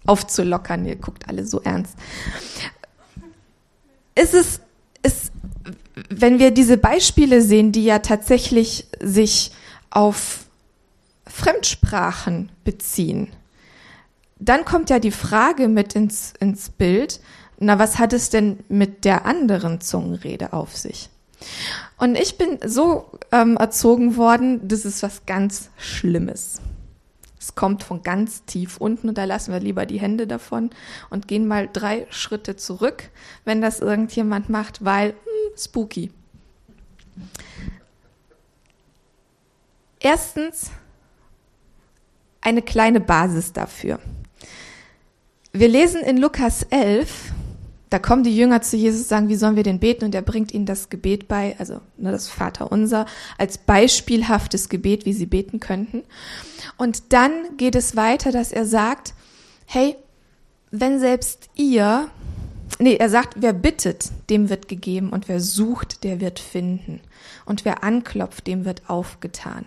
aufzulockern. 0.05 0.85
Ihr 0.85 0.97
guckt 0.97 1.27
alle 1.27 1.45
so 1.45 1.61
ernst. 1.61 1.95
Ist 4.13 4.33
es, 4.33 4.59
ist, 5.01 5.31
wenn 6.09 6.39
wir 6.39 6.51
diese 6.51 6.77
Beispiele 6.77 7.41
sehen, 7.41 7.71
die 7.71 7.83
ja 7.83 7.99
tatsächlich 7.99 8.87
sich 8.99 9.51
auf 9.89 10.45
Fremdsprachen 11.27 12.51
beziehen, 12.63 13.29
dann 14.39 14.65
kommt 14.65 14.89
ja 14.89 14.99
die 14.99 15.11
Frage 15.11 15.67
mit 15.67 15.95
ins, 15.95 16.33
ins 16.39 16.69
Bild, 16.69 17.19
na, 17.59 17.77
was 17.77 17.99
hat 17.99 18.13
es 18.13 18.29
denn 18.29 18.59
mit 18.69 19.03
der 19.05 19.25
anderen 19.25 19.81
Zungenrede 19.81 20.53
auf 20.53 20.77
sich? 20.77 21.09
Und 21.97 22.15
ich 22.15 22.37
bin 22.37 22.57
so 22.65 23.11
ähm, 23.31 23.57
erzogen 23.57 24.15
worden, 24.15 24.67
das 24.67 24.85
ist 24.85 25.03
was 25.03 25.25
ganz 25.25 25.69
Schlimmes. 25.77 26.61
Es 27.39 27.55
kommt 27.55 27.83
von 27.83 28.03
ganz 28.03 28.43
tief 28.43 28.77
unten 28.77 29.09
und 29.09 29.17
da 29.17 29.23
lassen 29.23 29.53
wir 29.53 29.61
lieber 29.61 29.85
die 29.85 29.99
Hände 29.99 30.27
davon 30.27 30.71
und 31.09 31.27
gehen 31.27 31.47
mal 31.47 31.69
drei 31.71 32.05
Schritte 32.09 32.57
zurück, 32.57 33.09
wenn 33.45 33.61
das 33.61 33.79
irgendjemand 33.79 34.49
macht, 34.49 34.83
weil 34.83 35.11
hm, 35.11 35.57
spooky. 35.57 36.11
Erstens, 40.01 40.71
eine 42.41 42.61
kleine 42.61 42.99
Basis 42.99 43.53
dafür. 43.53 43.99
Wir 45.51 45.67
lesen 45.67 46.01
in 46.01 46.17
Lukas 46.17 46.63
11, 46.63 47.31
da 47.89 47.97
kommen 47.97 48.23
die 48.23 48.35
Jünger 48.35 48.61
zu 48.61 48.77
Jesus 48.77 49.01
und 49.01 49.07
sagen, 49.07 49.29
wie 49.29 49.35
sollen 49.35 49.55
wir 49.55 49.63
denn 49.63 49.79
beten? 49.79 50.05
Und 50.05 50.13
er 50.13 50.21
bringt 50.21 50.53
ihnen 50.53 50.65
das 50.65 50.89
Gebet 50.89 51.27
bei, 51.27 51.55
also 51.57 51.81
ne, 51.97 52.11
das 52.11 52.27
Vaterunser, 52.27 53.05
als 53.37 53.57
beispielhaftes 53.57 54.69
Gebet, 54.69 55.05
wie 55.05 55.13
sie 55.13 55.25
beten 55.25 55.59
könnten. 55.59 56.03
Und 56.77 57.13
dann 57.13 57.31
geht 57.57 57.75
es 57.75 57.95
weiter, 57.95 58.31
dass 58.31 58.51
er 58.51 58.65
sagt, 58.65 59.13
hey, 59.65 59.95
wenn 60.71 60.99
selbst 60.99 61.49
ihr, 61.55 62.09
nee, 62.77 62.95
er 62.95 63.09
sagt, 63.09 63.35
wer 63.37 63.53
bittet, 63.53 64.11
dem 64.29 64.49
wird 64.49 64.67
gegeben 64.67 65.09
und 65.09 65.27
wer 65.27 65.39
sucht, 65.39 66.03
der 66.03 66.21
wird 66.21 66.39
finden. 66.39 67.01
Und 67.45 67.65
wer 67.65 67.83
anklopft, 67.83 68.45
dem 68.45 68.65
wird 68.65 68.87
aufgetan. 68.87 69.65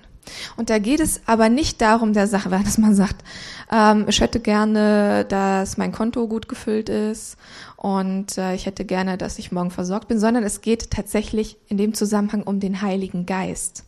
Und 0.56 0.70
da 0.70 0.78
geht 0.78 1.00
es 1.00 1.20
aber 1.26 1.48
nicht 1.48 1.80
darum 1.80 2.12
der 2.12 2.26
Sache, 2.26 2.48
dass 2.64 2.78
man 2.78 2.94
sagt, 2.94 3.24
ähm, 3.70 4.06
ich 4.08 4.20
hätte 4.20 4.40
gerne, 4.40 5.24
dass 5.24 5.76
mein 5.76 5.92
Konto 5.92 6.28
gut 6.28 6.48
gefüllt 6.48 6.88
ist 6.88 7.36
und 7.76 8.38
äh, 8.38 8.54
ich 8.54 8.66
hätte 8.66 8.84
gerne, 8.84 9.18
dass 9.18 9.38
ich 9.38 9.52
morgen 9.52 9.70
versorgt 9.70 10.08
bin, 10.08 10.18
sondern 10.18 10.44
es 10.44 10.60
geht 10.60 10.90
tatsächlich 10.90 11.56
in 11.68 11.76
dem 11.76 11.94
Zusammenhang 11.94 12.42
um 12.42 12.60
den 12.60 12.82
Heiligen 12.82 13.26
Geist. 13.26 13.84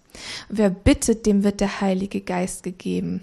Wer 0.49 0.71
bittet, 0.71 1.27
dem 1.27 1.43
wird 1.43 1.61
der 1.61 1.81
Heilige 1.81 2.21
Geist 2.21 2.63
gegeben. 2.63 3.23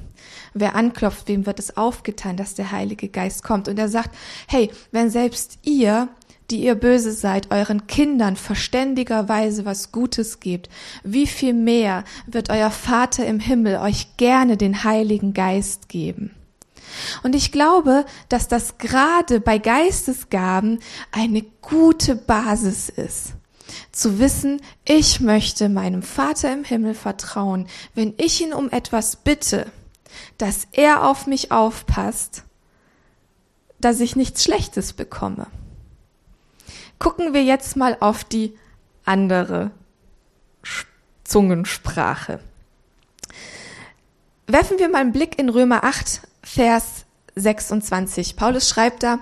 Wer 0.54 0.76
anklopft, 0.76 1.28
wem 1.28 1.46
wird 1.46 1.60
es 1.60 1.78
aufgetan, 1.78 2.38
dass 2.38 2.56
der 2.56 2.72
Heilige 2.72 3.08
Geist 3.08 3.44
kommt. 3.44 3.68
Und 3.68 3.80
er 3.80 3.88
sagt, 3.88 4.14
hey, 4.48 4.70
wenn 4.92 5.10
selbst 5.10 5.60
ihr 5.64 6.10
die 6.52 6.66
ihr 6.66 6.76
böse 6.76 7.14
seid, 7.14 7.50
euren 7.50 7.88
Kindern 7.88 8.36
verständigerweise 8.36 9.64
was 9.64 9.94
Gutes 9.94 10.42
gebt, 10.42 10.70
wie 11.04 11.26
viel 11.26 11.54
mehr 11.54 12.04
wird 12.28 12.50
euer 12.50 12.72
Vater 12.72 13.26
im 13.26 13.40
Himmel 13.40 13.78
euch 13.78 14.18
gerne 14.18 14.58
den 14.58 14.84
Heiligen 14.84 15.34
Geist 15.34 15.88
geben. 15.88 16.36
Und 17.24 17.36
ich 17.36 17.54
glaube, 17.54 18.06
dass 18.28 18.50
das 18.50 18.78
gerade 18.78 19.40
bei 19.40 19.60
Geistesgaben 19.60 20.80
eine 21.14 21.44
gute 21.62 22.16
Basis 22.16 22.90
ist. 22.90 23.34
Zu 23.94 24.20
wissen, 24.20 24.62
ich 24.84 25.22
möchte 25.22 25.70
meinem 25.70 26.04
Vater 26.04 26.52
im 26.52 26.66
Himmel 26.66 26.96
vertrauen, 26.96 27.68
wenn 27.96 28.14
ich 28.18 28.42
ihn 28.42 28.54
um 28.54 28.70
etwas 28.70 29.16
bitte, 29.16 29.68
dass 30.38 30.68
er 30.74 31.08
auf 31.08 31.28
mich 31.28 31.54
aufpasst, 31.54 32.44
dass 33.80 34.02
ich 34.02 34.18
nichts 34.18 34.44
Schlechtes 34.44 34.92
bekomme 34.92 35.48
gucken 37.02 37.34
wir 37.34 37.44
jetzt 37.44 37.76
mal 37.76 37.98
auf 38.00 38.24
die 38.24 38.56
andere 39.06 39.72
Zungensprache. 41.24 42.40
Werfen 44.46 44.78
wir 44.78 44.88
mal 44.88 45.00
einen 45.00 45.12
Blick 45.12 45.40
in 45.40 45.50
Römer 45.50 45.84
8, 45.84 46.22
Vers 46.44 47.06
26. 47.36 48.36
Paulus 48.36 48.68
schreibt 48.68 49.04
da, 49.04 49.20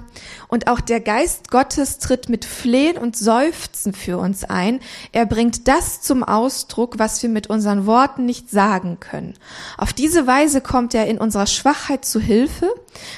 und 0.48 0.68
auch 0.68 0.80
der 0.80 1.00
Geist 1.00 1.52
Gottes 1.52 2.00
tritt 2.00 2.28
mit 2.28 2.44
Flehen 2.44 2.98
und 2.98 3.16
Seufzen 3.16 3.94
für 3.94 4.18
uns 4.18 4.44
ein. 4.44 4.80
Er 5.12 5.28
bringt 5.28 5.68
das 5.68 6.02
zum 6.02 6.24
Ausdruck, 6.24 6.98
was 6.98 7.22
wir 7.22 7.30
mit 7.30 7.48
unseren 7.48 7.86
Worten 7.86 8.26
nicht 8.26 8.50
sagen 8.50 9.00
können. 9.00 9.36
Auf 9.78 9.94
diese 9.94 10.26
Weise 10.26 10.62
kommt 10.62 10.96
er 10.96 11.06
in 11.06 11.20
unserer 11.20 11.46
Schwachheit 11.46 12.04
zu 12.04 12.20
Hilfe, 12.20 12.74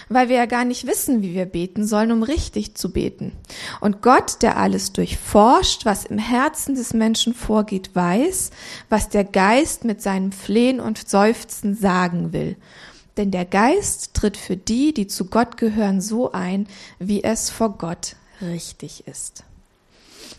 weil 0.09 0.27
wir 0.27 0.35
ja 0.35 0.45
gar 0.45 0.65
nicht 0.65 0.85
wissen, 0.87 1.21
wie 1.21 1.33
wir 1.33 1.45
beten 1.45 1.87
sollen, 1.87 2.11
um 2.11 2.23
richtig 2.23 2.75
zu 2.75 2.91
beten. 2.91 3.31
Und 3.79 4.01
Gott, 4.01 4.41
der 4.41 4.57
alles 4.57 4.91
durchforscht, 4.91 5.85
was 5.85 6.03
im 6.03 6.17
Herzen 6.17 6.75
des 6.75 6.93
Menschen 6.93 7.33
vorgeht, 7.33 7.91
weiß, 7.93 8.51
was 8.89 9.07
der 9.07 9.23
Geist 9.23 9.85
mit 9.85 10.01
seinem 10.01 10.33
Flehen 10.33 10.81
und 10.81 11.09
Seufzen 11.09 11.75
sagen 11.75 12.33
will. 12.33 12.57
Denn 13.21 13.29
der 13.29 13.45
Geist 13.45 14.15
tritt 14.15 14.35
für 14.35 14.57
die, 14.57 14.95
die 14.95 15.05
zu 15.05 15.25
Gott 15.25 15.55
gehören, 15.55 16.01
so 16.01 16.31
ein, 16.31 16.65
wie 16.97 17.23
es 17.23 17.51
vor 17.51 17.77
Gott 17.77 18.15
richtig 18.41 19.05
ist. 19.05 19.43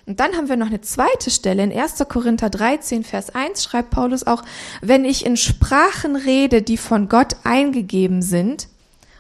Und 0.04 0.18
dann 0.18 0.32
haben 0.32 0.48
wir 0.48 0.56
noch 0.56 0.66
eine 0.66 0.80
zweite 0.80 1.30
Stelle. 1.30 1.62
In 1.62 1.72
1. 1.72 2.02
Korinther 2.08 2.50
13, 2.50 3.04
Vers 3.04 3.32
1 3.36 3.62
schreibt 3.62 3.90
Paulus 3.90 4.26
auch, 4.26 4.42
wenn 4.80 5.04
ich 5.04 5.24
in 5.24 5.36
Sprachen 5.36 6.16
rede, 6.16 6.60
die 6.60 6.76
von 6.76 7.08
Gott 7.08 7.36
eingegeben 7.44 8.20
sind, 8.20 8.66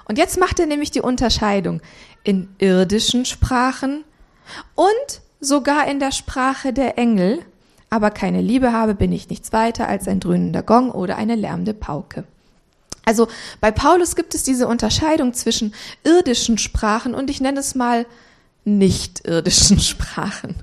und 0.06 0.18
jetzt 0.18 0.40
macht 0.40 0.58
er 0.58 0.66
nämlich 0.66 0.90
die 0.90 1.00
Unterscheidung 1.00 1.80
in 2.24 2.48
irdischen 2.58 3.24
Sprachen 3.24 4.02
und 4.74 5.20
sogar 5.38 5.86
in 5.86 6.00
der 6.00 6.10
Sprache 6.10 6.72
der 6.72 6.98
Engel, 6.98 7.38
aber 7.90 8.10
keine 8.10 8.40
Liebe 8.40 8.72
habe, 8.72 8.96
bin 8.96 9.12
ich 9.12 9.30
nichts 9.30 9.52
weiter 9.52 9.86
als 9.86 10.08
ein 10.08 10.18
dröhnender 10.18 10.64
Gong 10.64 10.90
oder 10.90 11.16
eine 11.16 11.36
lärmende 11.36 11.74
Pauke. 11.74 12.24
Also 13.04 13.28
bei 13.60 13.70
Paulus 13.70 14.16
gibt 14.16 14.34
es 14.34 14.42
diese 14.44 14.68
Unterscheidung 14.68 15.34
zwischen 15.34 15.74
irdischen 16.04 16.58
Sprachen 16.58 17.14
und 17.14 17.30
ich 17.30 17.40
nenne 17.40 17.60
es 17.60 17.74
mal 17.74 18.06
nicht 18.64 19.26
irdischen 19.26 19.80
Sprachen. 19.80 20.56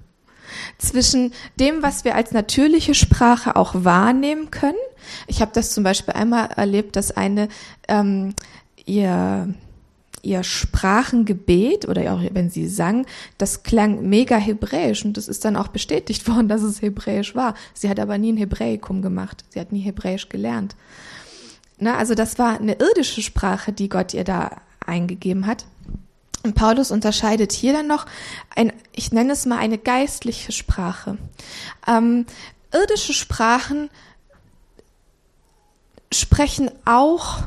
Zwischen 0.78 1.34
dem, 1.60 1.84
was 1.84 2.06
wir 2.06 2.16
als 2.16 2.32
natürliche 2.32 2.96
Sprache 2.96 3.56
auch 3.56 3.74
wahrnehmen 3.76 4.52
können. 4.52 4.78
Ich 5.28 5.42
habe 5.42 5.52
das 5.54 5.74
zum 5.74 5.84
Beispiel 5.84 6.14
einmal 6.14 6.50
erlebt, 6.56 6.96
dass 6.96 7.12
eine 7.12 7.50
ähm, 7.88 8.34
ihr 8.86 9.54
ihr 10.22 10.44
Sprachengebet 10.44 11.88
oder 11.88 12.14
auch 12.14 12.22
wenn 12.34 12.50
sie 12.50 12.68
sang, 12.68 13.06
das 13.38 13.64
klang 13.64 14.10
mega 14.10 14.38
hebräisch 14.38 15.06
und 15.06 15.18
das 15.18 15.28
ist 15.28 15.46
dann 15.46 15.56
auch 15.56 15.70
bestätigt 15.70 16.28
worden, 16.28 16.48
dass 16.48 16.62
es 16.62 16.82
hebräisch 16.82 17.36
war. 17.36 17.56
Sie 17.74 17.90
hat 17.90 18.00
aber 18.00 18.18
nie 18.18 18.34
ein 18.34 18.38
Hebräikum 18.38 19.02
gemacht. 19.02 19.44
Sie 19.50 19.60
hat 19.60 19.72
nie 19.72 19.82
hebräisch 19.82 20.30
gelernt. 20.30 20.76
Ne, 21.80 21.96
also 21.96 22.14
das 22.14 22.38
war 22.38 22.60
eine 22.60 22.74
irdische 22.74 23.22
Sprache, 23.22 23.72
die 23.72 23.90
Gott 23.90 24.14
ihr 24.14 24.26
da 24.26 24.58
eingegeben 24.86 25.48
hat. 25.48 25.66
Und 26.44 26.56
Paulus 26.56 26.92
unterscheidet 26.92 27.52
hier 27.52 27.74
dann 27.74 27.88
noch 27.88 28.06
ein, 28.56 28.74
ich 28.94 29.12
nenne 29.12 29.34
es 29.34 29.46
mal 29.46 29.58
eine 29.58 29.78
geistliche 29.78 30.52
Sprache. 30.52 31.18
Ähm, 31.88 32.26
irdische 32.74 33.14
Sprachen 33.14 33.90
sprechen 36.12 36.72
auch 36.86 37.44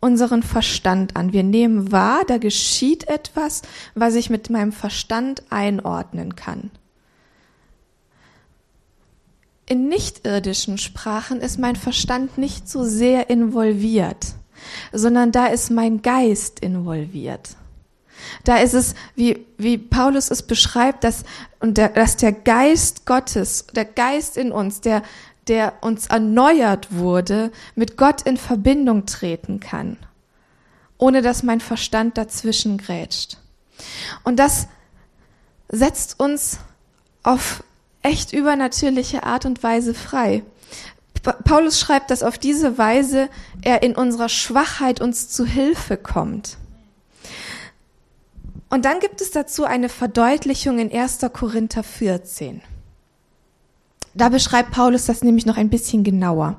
unseren 0.00 0.42
Verstand 0.42 1.16
an. 1.16 1.32
Wir 1.32 1.42
nehmen 1.42 1.90
wahr, 1.90 2.24
da 2.26 2.38
geschieht 2.38 3.08
etwas, 3.08 3.62
was 3.94 4.14
ich 4.14 4.30
mit 4.30 4.50
meinem 4.50 4.72
Verstand 4.72 5.42
einordnen 5.50 6.36
kann. 6.36 6.70
In 9.66 9.88
nichtirdischen 9.88 10.78
Sprachen 10.78 11.40
ist 11.40 11.58
mein 11.58 11.76
Verstand 11.76 12.36
nicht 12.38 12.68
so 12.68 12.84
sehr 12.84 13.30
involviert, 13.30 14.34
sondern 14.92 15.32
da 15.32 15.46
ist 15.46 15.70
mein 15.70 16.02
Geist 16.02 16.60
involviert. 16.60 17.56
Da 18.44 18.58
ist 18.58 18.74
es, 18.74 18.94
wie, 19.14 19.46
wie 19.58 19.78
Paulus 19.78 20.30
es 20.30 20.42
beschreibt, 20.42 21.04
dass, 21.04 21.24
und 21.60 21.78
der, 21.78 21.88
dass 21.90 22.16
der 22.16 22.32
Geist 22.32 23.06
Gottes, 23.06 23.66
der 23.74 23.84
Geist 23.84 24.36
in 24.36 24.52
uns, 24.52 24.80
der, 24.80 25.02
der 25.48 25.74
uns 25.80 26.06
erneuert 26.06 26.88
wurde, 26.92 27.50
mit 27.74 27.96
Gott 27.96 28.22
in 28.22 28.36
Verbindung 28.36 29.06
treten 29.06 29.60
kann, 29.60 29.96
ohne 30.98 31.22
dass 31.22 31.42
mein 31.42 31.60
Verstand 31.60 32.16
dazwischen 32.16 32.78
grätscht. 32.78 33.38
Und 34.22 34.38
das 34.38 34.68
setzt 35.68 36.20
uns 36.20 36.58
auf 37.22 37.64
echt 38.04 38.32
übernatürliche 38.32 39.24
Art 39.24 39.46
und 39.46 39.62
Weise 39.62 39.94
frei. 39.94 40.44
Paulus 41.44 41.80
schreibt, 41.80 42.10
dass 42.10 42.22
auf 42.22 42.38
diese 42.38 42.76
Weise 42.76 43.30
er 43.62 43.82
in 43.82 43.96
unserer 43.96 44.28
Schwachheit 44.28 45.00
uns 45.00 45.30
zu 45.30 45.46
Hilfe 45.46 45.96
kommt. 45.96 46.58
Und 48.68 48.84
dann 48.84 49.00
gibt 49.00 49.20
es 49.20 49.30
dazu 49.30 49.64
eine 49.64 49.88
Verdeutlichung 49.88 50.78
in 50.78 50.92
1. 50.92 51.20
Korinther 51.32 51.82
14. 51.82 52.60
Da 54.12 54.28
beschreibt 54.28 54.72
Paulus 54.72 55.06
das 55.06 55.22
nämlich 55.22 55.46
noch 55.46 55.56
ein 55.56 55.70
bisschen 55.70 56.04
genauer. 56.04 56.58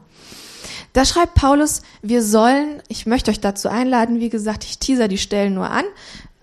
Da 0.94 1.06
schreibt 1.06 1.36
Paulus, 1.36 1.84
wir 2.02 2.24
sollen, 2.24 2.82
ich 2.88 3.06
möchte 3.06 3.30
euch 3.30 3.42
dazu 3.42 3.70
einladen, 3.70 4.20
wie 4.20 4.30
gesagt, 4.30 4.64
ich 4.64 4.80
teaser 4.80 5.08
die 5.08 5.18
Stellen 5.18 5.54
nur 5.54 5.70
an, 5.70 5.86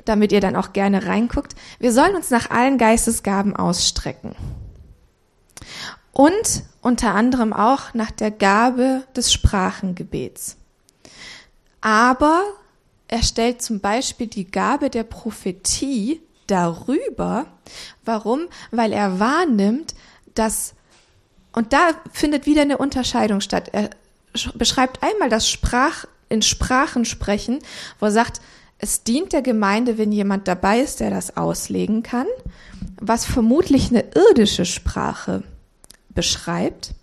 damit 0.05 0.31
ihr 0.31 0.41
dann 0.41 0.57
auch 0.57 0.73
gerne 0.73 1.07
reinguckt, 1.07 1.57
wir 1.81 1.93
sollen 1.93 2.15
uns 2.15 2.31
nach 2.31 2.51
allen 2.51 2.79
Geistesgaben 2.79 3.57
ausstrecken 3.57 4.37
und 6.13 6.65
unter 6.81 7.15
anderem 7.15 7.53
auch 7.53 7.95
nach 7.95 8.11
der 8.11 8.31
Gabe 8.31 9.05
des 9.17 9.33
Sprachengebets. 9.33 10.57
Aber 11.81 12.43
er 13.09 13.23
stellt 13.23 13.63
zum 13.63 13.81
Beispiel 13.81 14.27
die 14.27 14.51
Gabe 14.51 14.91
der 14.91 15.05
Prophetie 15.05 16.21
darüber. 16.47 17.47
Warum? 18.05 18.49
Weil 18.71 18.93
er 18.93 19.19
wahrnimmt, 19.21 19.95
dass, 20.35 20.75
und 21.53 21.73
da 21.73 21.91
findet 22.13 22.47
wieder 22.47 22.63
eine 22.63 22.79
Unterscheidung 22.79 23.41
statt. 23.41 23.71
Er 23.73 23.91
beschreibt 24.55 25.03
einmal 25.03 25.29
das 25.29 25.49
Sprach, 25.49 26.07
in 26.29 26.41
Sprachen 26.41 27.05
sprechen, 27.05 27.59
wo 27.99 28.07
er 28.07 28.13
sagt, 28.13 28.41
es 28.79 29.05
dient 29.05 29.33
der 29.33 29.43
Gemeinde, 29.43 29.99
wenn 29.99 30.11
jemand 30.11 30.49
dabei 30.49 30.81
ist, 30.81 31.01
der 31.01 31.11
das 31.11 31.37
auslegen 31.37 32.03
kann, 32.03 32.27
was 33.01 33.27
vermutlich 33.27 33.91
eine 33.91 34.05
irdische 34.15 34.65
Sprache 34.65 35.45
beschreibt. 36.15 36.95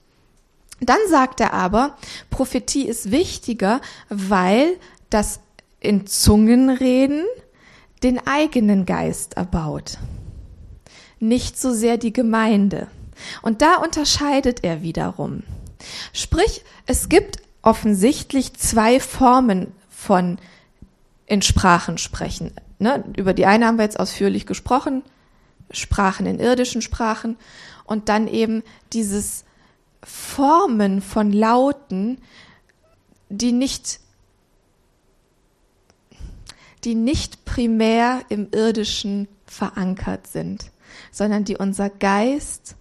Dann 0.81 0.99
sagt 1.09 1.41
er 1.41 1.53
aber, 1.53 1.97
Prophetie 2.29 2.87
ist 2.87 3.11
wichtiger, 3.11 3.81
weil 4.09 4.77
das 5.09 5.39
in 5.79 6.07
Zungenreden 6.07 7.25
den 8.03 8.25
eigenen 8.25 8.85
Geist 8.85 9.35
erbaut, 9.35 9.97
nicht 11.19 11.59
so 11.59 11.73
sehr 11.73 11.97
die 11.97 12.13
Gemeinde. 12.13 12.87
Und 13.41 13.61
da 13.61 13.75
unterscheidet 13.75 14.63
er 14.63 14.81
wiederum. 14.81 15.43
Sprich, 16.13 16.63
es 16.85 17.09
gibt 17.09 17.39
offensichtlich 17.61 18.53
zwei 18.53 18.99
Formen 18.99 19.73
von 19.89 20.37
in 21.25 21.41
Sprachen 21.41 21.97
sprechen. 21.97 22.51
Ne? 22.79 23.03
Über 23.17 23.33
die 23.33 23.45
eine 23.45 23.67
haben 23.67 23.77
wir 23.77 23.83
jetzt 23.83 23.99
ausführlich 23.99 24.45
gesprochen, 24.45 25.03
Sprachen 25.71 26.25
in 26.25 26.39
irdischen 26.39 26.81
Sprachen 26.81 27.37
und 27.89 28.07
dann 28.07 28.27
eben 28.27 28.63
dieses 28.93 29.43
Formen 30.03 31.01
von 31.01 31.33
Lauten, 31.33 32.19
die 33.29 33.51
nicht, 33.51 33.99
die 36.83 36.93
nicht 36.93 37.45
primär 37.45 38.21
im 38.29 38.47
irdischen 38.51 39.27
verankert 39.47 40.27
sind, 40.27 40.71
sondern 41.11 41.43
die 41.43 41.57
unser 41.57 41.89
Geist 41.89 42.75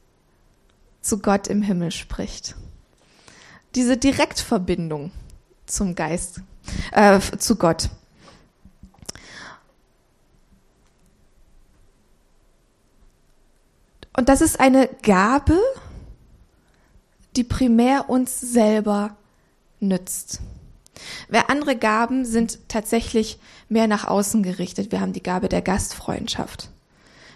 zu 1.01 1.19
Gott 1.21 1.49
im 1.49 1.63
Himmel 1.63 1.91
spricht. 1.91 2.55
Diese 3.75 3.97
Direktverbindung 3.97 5.11
zum 5.65 5.95
Geist, 5.95 6.43
äh, 6.93 7.19
zu 7.39 7.57
Gott. 7.57 7.89
Und 14.19 14.29
das 14.29 14.41
ist 14.41 14.59
eine 14.59 14.89
Gabe, 15.05 15.57
die 17.37 17.45
primär 17.45 18.11
uns 18.11 18.41
selber 18.41 19.17
nützt. 19.79 20.41
Wer 21.29 21.51
andere 21.51 21.77
Gaben 21.77 22.25
sind 22.25 22.59
tatsächlich 22.67 23.39
mehr 23.69 23.87
nach 23.87 24.09
außen 24.09 24.43
gerichtet. 24.43 24.91
Wir 24.91 25.01
haben 25.01 25.13
die 25.13 25.23
Gabe 25.23 25.49
der 25.49 25.63
Gastfreundschaft. 25.63 26.71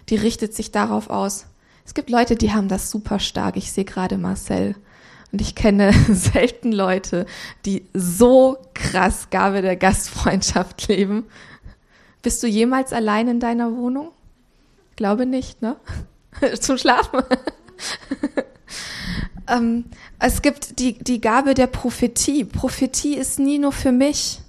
Die 0.09 0.17
richtet 0.17 0.53
sich 0.53 0.71
darauf 0.71 1.09
aus. 1.09 1.45
Es 1.85 1.93
gibt 1.93 2.09
Leute, 2.09 2.35
die 2.35 2.51
haben 2.51 2.67
das 2.67 2.91
super 2.91 3.19
stark. 3.19 3.55
Ich 3.55 3.71
sehe 3.71 3.85
gerade 3.85 4.17
Marcel. 4.17 4.75
Und 5.31 5.39
ich 5.39 5.55
kenne 5.55 5.93
selten 6.13 6.73
Leute, 6.73 7.27
die 7.65 7.85
so 7.93 8.57
krass 8.73 9.29
Gabe 9.29 9.61
der 9.61 9.77
Gastfreundschaft 9.77 10.89
leben. 10.89 11.27
Bist 12.21 12.43
du 12.43 12.47
jemals 12.47 12.91
allein 12.91 13.29
in 13.29 13.39
deiner 13.39 13.73
Wohnung? 13.73 14.09
Glaube 14.97 15.25
nicht, 15.25 15.61
ne? 15.61 15.77
zum 16.59 16.77
Schlafen. 16.77 17.21
ähm, 19.49 19.85
es 20.19 20.41
gibt 20.41 20.79
die, 20.79 20.97
die 20.97 21.21
Gabe 21.21 21.53
der 21.53 21.67
Prophetie. 21.67 22.45
Prophetie 22.45 23.15
ist 23.15 23.39
nie 23.39 23.59
nur 23.59 23.71
für 23.71 23.91
mich. 23.91 24.39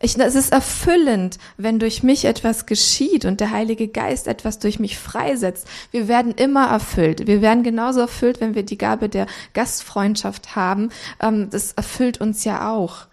Ich, 0.00 0.16
es 0.16 0.34
ist 0.36 0.52
erfüllend, 0.52 1.38
wenn 1.56 1.80
durch 1.80 2.04
mich 2.04 2.24
etwas 2.24 2.66
geschieht 2.66 3.24
und 3.24 3.40
der 3.40 3.50
Heilige 3.50 3.88
Geist 3.88 4.28
etwas 4.28 4.60
durch 4.60 4.78
mich 4.78 4.96
freisetzt. 4.96 5.66
Wir 5.90 6.06
werden 6.06 6.32
immer 6.34 6.68
erfüllt. 6.68 7.26
Wir 7.26 7.42
werden 7.42 7.64
genauso 7.64 8.00
erfüllt, 8.00 8.40
wenn 8.40 8.54
wir 8.54 8.62
die 8.62 8.78
Gabe 8.78 9.08
der 9.08 9.26
Gastfreundschaft 9.54 10.54
haben. 10.54 10.90
Ähm, 11.20 11.50
das 11.50 11.72
erfüllt 11.72 12.20
uns 12.20 12.44
ja 12.44 12.70
auch, 12.70 13.06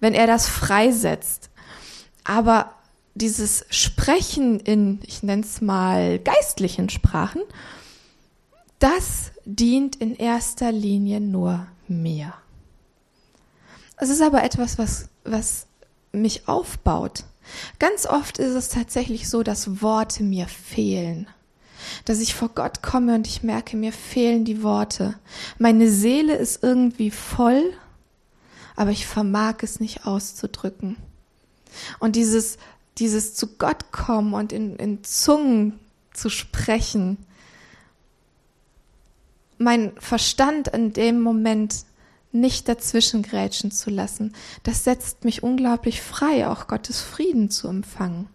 wenn 0.00 0.14
er 0.14 0.26
das 0.26 0.48
freisetzt. 0.48 1.50
Aber 2.24 2.72
dieses 3.14 3.64
Sprechen 3.70 4.60
in, 4.60 5.00
ich 5.04 5.22
nenne 5.22 5.42
es 5.42 5.60
mal, 5.60 6.18
geistlichen 6.18 6.88
Sprachen, 6.88 7.42
das 8.78 9.32
dient 9.44 9.96
in 9.96 10.16
erster 10.16 10.72
Linie 10.72 11.20
nur 11.20 11.66
mir. 11.88 12.32
Es 13.96 14.08
ist 14.08 14.22
aber 14.22 14.42
etwas, 14.42 14.78
was, 14.78 15.08
was 15.24 15.66
mich 16.12 16.48
aufbaut. 16.48 17.24
Ganz 17.78 18.06
oft 18.06 18.38
ist 18.38 18.54
es 18.54 18.68
tatsächlich 18.68 19.28
so, 19.28 19.42
dass 19.42 19.82
Worte 19.82 20.22
mir 20.22 20.46
fehlen. 20.46 21.26
Dass 22.04 22.20
ich 22.20 22.34
vor 22.34 22.50
Gott 22.50 22.82
komme 22.82 23.14
und 23.14 23.26
ich 23.26 23.42
merke, 23.42 23.76
mir 23.76 23.92
fehlen 23.92 24.44
die 24.44 24.62
Worte. 24.62 25.18
Meine 25.58 25.90
Seele 25.90 26.34
ist 26.34 26.62
irgendwie 26.62 27.10
voll, 27.10 27.72
aber 28.76 28.90
ich 28.90 29.06
vermag 29.06 29.56
es 29.62 29.80
nicht 29.80 30.06
auszudrücken. 30.06 30.96
Und 31.98 32.16
dieses 32.16 32.56
dieses 32.98 33.34
zu 33.34 33.56
Gott 33.56 33.92
kommen 33.92 34.34
und 34.34 34.52
in, 34.52 34.76
in 34.76 35.02
Zungen 35.04 35.78
zu 36.12 36.28
sprechen, 36.28 37.18
mein 39.58 39.92
Verstand 39.98 40.68
in 40.68 40.92
dem 40.92 41.20
Moment 41.20 41.84
nicht 42.32 42.68
dazwischen 42.68 43.22
grätschen 43.22 43.70
zu 43.70 43.90
lassen, 43.90 44.34
das 44.62 44.84
setzt 44.84 45.24
mich 45.24 45.42
unglaublich 45.42 46.00
frei, 46.00 46.48
auch 46.48 46.66
Gottes 46.68 47.00
Frieden 47.00 47.50
zu 47.50 47.68
empfangen. 47.68 48.28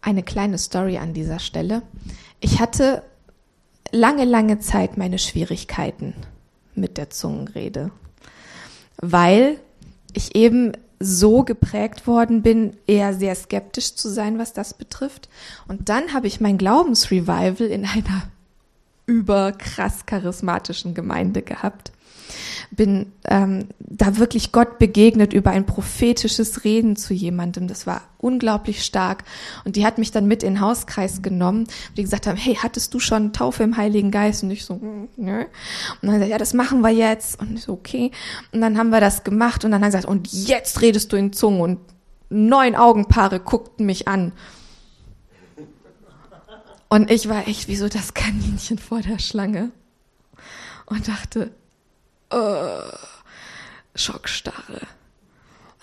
Eine 0.00 0.22
kleine 0.22 0.56
Story 0.58 0.98
an 0.98 1.14
dieser 1.14 1.40
Stelle. 1.40 1.82
Ich 2.38 2.60
hatte 2.60 3.02
lange, 3.90 4.24
lange 4.24 4.60
Zeit 4.60 4.96
meine 4.96 5.18
Schwierigkeiten 5.18 6.14
mit 6.74 6.96
der 6.96 7.10
Zungenrede 7.10 7.90
weil 8.98 9.58
ich 10.12 10.34
eben 10.34 10.72
so 10.98 11.42
geprägt 11.42 12.06
worden 12.06 12.42
bin, 12.42 12.76
eher 12.86 13.12
sehr 13.12 13.34
skeptisch 13.34 13.94
zu 13.94 14.08
sein, 14.08 14.38
was 14.38 14.52
das 14.52 14.74
betrifft. 14.74 15.28
Und 15.68 15.88
dann 15.88 16.14
habe 16.14 16.26
ich 16.26 16.40
mein 16.40 16.56
Glaubensrevival 16.56 17.66
in 17.66 17.84
einer 17.84 18.22
überkrass 19.06 20.06
charismatischen 20.06 20.94
Gemeinde 20.94 21.42
gehabt 21.42 21.92
bin 22.70 23.12
ähm, 23.24 23.68
da 23.78 24.16
wirklich 24.18 24.52
Gott 24.52 24.78
begegnet 24.78 25.32
über 25.32 25.50
ein 25.50 25.66
prophetisches 25.66 26.64
Reden 26.64 26.96
zu 26.96 27.14
jemandem. 27.14 27.68
Das 27.68 27.86
war 27.86 28.02
unglaublich 28.18 28.84
stark. 28.84 29.24
Und 29.64 29.76
die 29.76 29.86
hat 29.86 29.98
mich 29.98 30.10
dann 30.10 30.26
mit 30.26 30.42
in 30.42 30.54
den 30.54 30.60
Hauskreis 30.60 31.22
genommen, 31.22 31.66
die 31.96 32.02
gesagt 32.02 32.26
haben, 32.26 32.36
hey, 32.36 32.54
hattest 32.54 32.92
du 32.94 32.98
schon 32.98 33.32
Taufe 33.32 33.62
im 33.62 33.76
Heiligen 33.76 34.10
Geist? 34.10 34.42
Und 34.42 34.50
ich 34.50 34.64
so, 34.64 34.74
hm, 34.74 35.08
nö. 35.16 35.40
Und 35.40 35.48
dann 36.02 36.12
gesagt, 36.12 36.30
ja, 36.30 36.38
das 36.38 36.54
machen 36.54 36.80
wir 36.80 36.90
jetzt. 36.90 37.40
Und 37.40 37.54
ich 37.54 37.62
so, 37.62 37.72
okay. 37.72 38.10
Und 38.52 38.60
dann 38.60 38.78
haben 38.78 38.90
wir 38.90 39.00
das 39.00 39.24
gemacht 39.24 39.64
und 39.64 39.70
dann 39.70 39.82
haben 39.82 39.88
gesagt, 39.88 40.06
und 40.06 40.32
jetzt 40.32 40.82
redest 40.82 41.12
du 41.12 41.16
in 41.16 41.32
Zungen. 41.32 41.60
Und 41.60 41.78
neun 42.28 42.74
Augenpaare 42.74 43.40
guckten 43.40 43.86
mich 43.86 44.08
an. 44.08 44.32
Und 46.88 47.10
ich 47.10 47.28
war 47.28 47.48
echt 47.48 47.68
wie 47.68 47.76
so 47.76 47.88
das 47.88 48.14
Kaninchen 48.14 48.78
vor 48.78 49.00
der 49.00 49.18
Schlange 49.18 49.70
und 50.86 51.08
dachte, 51.08 51.50
äh, 52.30 52.96
Schockstarre. 53.94 54.80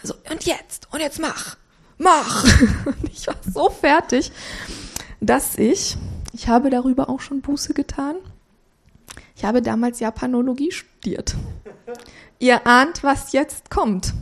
Also, 0.02 0.16
und 0.30 0.44
jetzt, 0.46 0.88
und 0.92 1.00
jetzt 1.00 1.20
mach, 1.20 1.56
mach. 1.98 2.44
Und 2.86 3.10
ich 3.10 3.28
war 3.28 3.36
so 3.50 3.70
fertig, 3.70 4.32
dass 5.22 5.58
ich, 5.58 5.98
ich 6.34 6.48
habe 6.50 6.70
darüber 6.70 7.10
auch 7.10 7.22
schon 7.22 7.42
Buße 7.42 7.74
getan. 7.74 8.18
Ich 9.36 9.46
habe 9.46 9.62
damals 9.62 10.00
Japanologie 10.00 10.72
studiert. 10.72 11.36
Ihr 12.40 12.68
ahnt, 12.68 13.04
was 13.04 13.32
jetzt 13.32 13.70
kommt. 13.70 14.14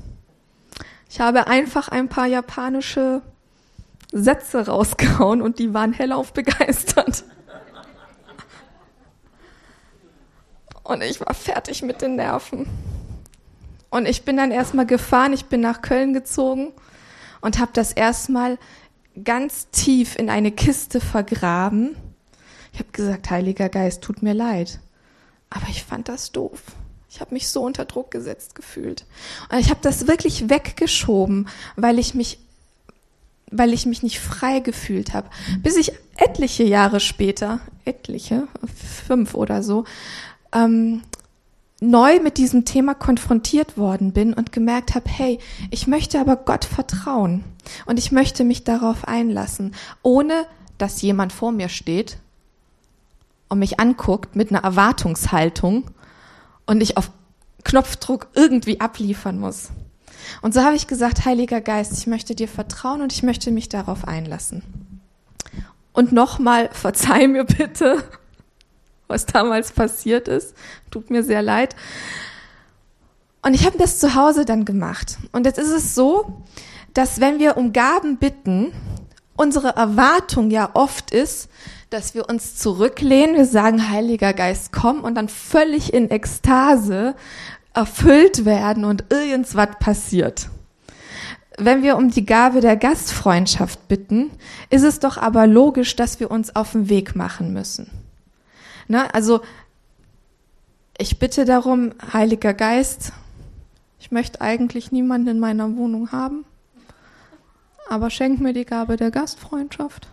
Ich 1.09 1.19
habe 1.19 1.47
einfach 1.47 1.89
ein 1.89 2.07
paar 2.07 2.27
japanische 2.27 3.21
Sätze 4.11 4.67
rausgehauen 4.67 5.41
und 5.41 5.59
die 5.59 5.73
waren 5.73 5.93
hellauf 5.93 6.33
begeistert. 6.33 7.23
Und 10.83 11.03
ich 11.03 11.19
war 11.19 11.33
fertig 11.33 11.83
mit 11.83 12.01
den 12.01 12.15
Nerven. 12.15 12.67
Und 13.89 14.07
ich 14.07 14.23
bin 14.23 14.37
dann 14.37 14.51
erstmal 14.51 14.85
gefahren, 14.85 15.33
ich 15.33 15.45
bin 15.45 15.61
nach 15.61 15.81
Köln 15.81 16.13
gezogen 16.13 16.71
und 17.41 17.59
habe 17.59 17.71
das 17.73 17.91
erstmal 17.91 18.57
ganz 19.23 19.67
tief 19.71 20.15
in 20.15 20.29
eine 20.29 20.51
Kiste 20.51 21.01
vergraben. 21.01 21.95
Ich 22.71 22.79
habe 22.79 22.91
gesagt, 22.91 23.29
Heiliger 23.29 23.67
Geist, 23.67 24.01
tut 24.01 24.23
mir 24.23 24.33
leid. 24.33 24.79
Aber 25.49 25.67
ich 25.69 25.83
fand 25.83 26.07
das 26.07 26.31
doof. 26.31 26.61
Ich 27.09 27.19
habe 27.19 27.33
mich 27.33 27.49
so 27.49 27.61
unter 27.61 27.83
Druck 27.83 28.09
gesetzt 28.09 28.55
gefühlt. 28.55 29.05
Und 29.51 29.59
ich 29.59 29.69
habe 29.69 29.81
das 29.81 30.07
wirklich 30.07 30.49
weggeschoben, 30.49 31.49
weil 31.75 31.99
ich 31.99 32.13
mich 32.13 32.39
weil 33.51 33.73
ich 33.73 33.85
mich 33.85 34.01
nicht 34.01 34.19
frei 34.19 34.61
gefühlt 34.61 35.13
habe. 35.13 35.29
Bis 35.61 35.75
ich 35.75 35.91
etliche 36.15 36.63
Jahre 36.63 37.01
später, 37.01 37.59
etliche, 37.83 38.47
fünf 39.05 39.33
oder 39.35 39.61
so, 39.61 39.83
ähm, 40.53 41.01
neu 41.81 42.19
mit 42.19 42.37
diesem 42.37 42.63
Thema 42.63 42.93
konfrontiert 42.93 43.77
worden 43.77 44.13
bin 44.13 44.33
und 44.33 44.51
gemerkt 44.51 44.93
habe, 44.93 45.09
hey, 45.09 45.39
ich 45.71 45.87
möchte 45.87 46.19
aber 46.19 46.35
Gott 46.35 46.63
vertrauen 46.63 47.43
und 47.85 47.97
ich 47.97 48.11
möchte 48.11 48.43
mich 48.43 48.63
darauf 48.63 49.07
einlassen, 49.07 49.73
ohne 50.03 50.45
dass 50.77 51.01
jemand 51.01 51.33
vor 51.33 51.51
mir 51.51 51.69
steht 51.69 52.17
und 53.49 53.59
mich 53.59 53.79
anguckt 53.79 54.35
mit 54.35 54.51
einer 54.51 54.63
Erwartungshaltung 54.63 55.89
und 56.65 56.81
ich 56.81 56.97
auf 56.97 57.11
Knopfdruck 57.63 58.27
irgendwie 58.33 58.79
abliefern 58.79 59.39
muss. 59.39 59.69
Und 60.41 60.53
so 60.53 60.61
habe 60.61 60.75
ich 60.75 60.87
gesagt, 60.87 61.25
Heiliger 61.25 61.61
Geist, 61.61 61.97
ich 61.97 62.07
möchte 62.07 62.35
dir 62.35 62.47
vertrauen 62.47 63.01
und 63.01 63.11
ich 63.11 63.23
möchte 63.23 63.51
mich 63.51 63.69
darauf 63.69 64.07
einlassen. 64.07 65.01
Und 65.93 66.11
nochmal, 66.11 66.69
verzeih 66.71 67.27
mir 67.27 67.43
bitte, 67.43 68.03
was 69.11 69.25
damals 69.25 69.71
passiert 69.71 70.27
ist. 70.27 70.55
Tut 70.89 71.11
mir 71.11 71.23
sehr 71.23 71.41
leid. 71.43 71.75
Und 73.43 73.53
ich 73.53 73.65
habe 73.65 73.77
das 73.77 73.99
zu 73.99 74.15
Hause 74.15 74.45
dann 74.45 74.65
gemacht. 74.65 75.17
Und 75.31 75.45
jetzt 75.45 75.59
ist 75.59 75.71
es 75.71 75.95
so, 75.95 76.43
dass 76.93 77.19
wenn 77.19 77.39
wir 77.39 77.57
um 77.57 77.73
Gaben 77.73 78.17
bitten, 78.17 78.71
unsere 79.35 79.75
Erwartung 79.75 80.51
ja 80.51 80.69
oft 80.73 81.11
ist, 81.11 81.49
dass 81.89 82.13
wir 82.13 82.29
uns 82.29 82.55
zurücklehnen, 82.55 83.35
wir 83.35 83.45
sagen, 83.45 83.89
Heiliger 83.89 84.33
Geist, 84.33 84.71
komm 84.71 85.03
und 85.03 85.15
dann 85.15 85.27
völlig 85.27 85.93
in 85.93 86.09
Ekstase 86.09 87.15
erfüllt 87.73 88.45
werden 88.45 88.85
und 88.85 89.05
irgendwas 89.09 89.69
passiert. 89.79 90.49
Wenn 91.57 91.83
wir 91.83 91.97
um 91.97 92.09
die 92.09 92.25
Gabe 92.25 92.61
der 92.61 92.77
Gastfreundschaft 92.77 93.87
bitten, 93.87 94.31
ist 94.69 94.83
es 94.83 94.99
doch 94.99 95.17
aber 95.17 95.47
logisch, 95.47 95.95
dass 95.95 96.19
wir 96.19 96.31
uns 96.31 96.55
auf 96.55 96.71
den 96.71 96.89
Weg 96.89 97.15
machen 97.15 97.51
müssen. 97.51 97.89
Ne? 98.87 99.13
Also 99.13 99.41
ich 100.97 101.19
bitte 101.19 101.45
darum, 101.45 101.93
Heiliger 102.13 102.53
Geist, 102.53 103.13
ich 103.99 104.11
möchte 104.11 104.41
eigentlich 104.41 104.91
niemanden 104.91 105.29
in 105.29 105.39
meiner 105.39 105.75
Wohnung 105.75 106.11
haben, 106.11 106.45
aber 107.89 108.09
schenk 108.09 108.39
mir 108.39 108.53
die 108.53 108.65
Gabe 108.65 108.97
der 108.97 109.11
Gastfreundschaft 109.11 110.07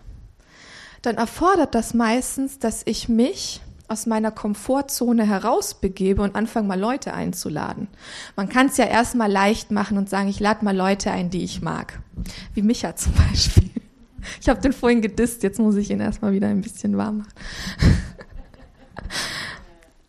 dann 1.01 1.15
erfordert 1.15 1.75
das 1.75 1.93
meistens, 1.93 2.59
dass 2.59 2.81
ich 2.85 3.09
mich 3.09 3.61
aus 3.87 4.05
meiner 4.05 4.31
Komfortzone 4.31 5.25
herausbegebe 5.25 6.21
und 6.21 6.35
anfange 6.35 6.67
mal 6.67 6.79
Leute 6.79 7.13
einzuladen. 7.13 7.87
Man 8.35 8.47
kann 8.49 8.67
es 8.67 8.77
ja 8.77 8.85
erstmal 8.85 9.31
leicht 9.31 9.71
machen 9.71 9.97
und 9.97 10.09
sagen, 10.09 10.29
ich 10.29 10.39
lade 10.39 10.63
mal 10.63 10.75
Leute 10.75 11.11
ein, 11.11 11.29
die 11.29 11.43
ich 11.43 11.61
mag. 11.61 11.99
Wie 12.53 12.61
Micha 12.61 12.95
zum 12.95 13.13
Beispiel. 13.13 13.71
Ich 14.41 14.49
habe 14.49 14.61
den 14.61 14.73
vorhin 14.73 15.01
gedisst, 15.01 15.41
jetzt 15.43 15.59
muss 15.59 15.75
ich 15.75 15.89
ihn 15.89 16.01
erstmal 16.01 16.33
wieder 16.33 16.47
ein 16.47 16.61
bisschen 16.61 16.97
warm 16.97 17.19
machen. 17.19 17.33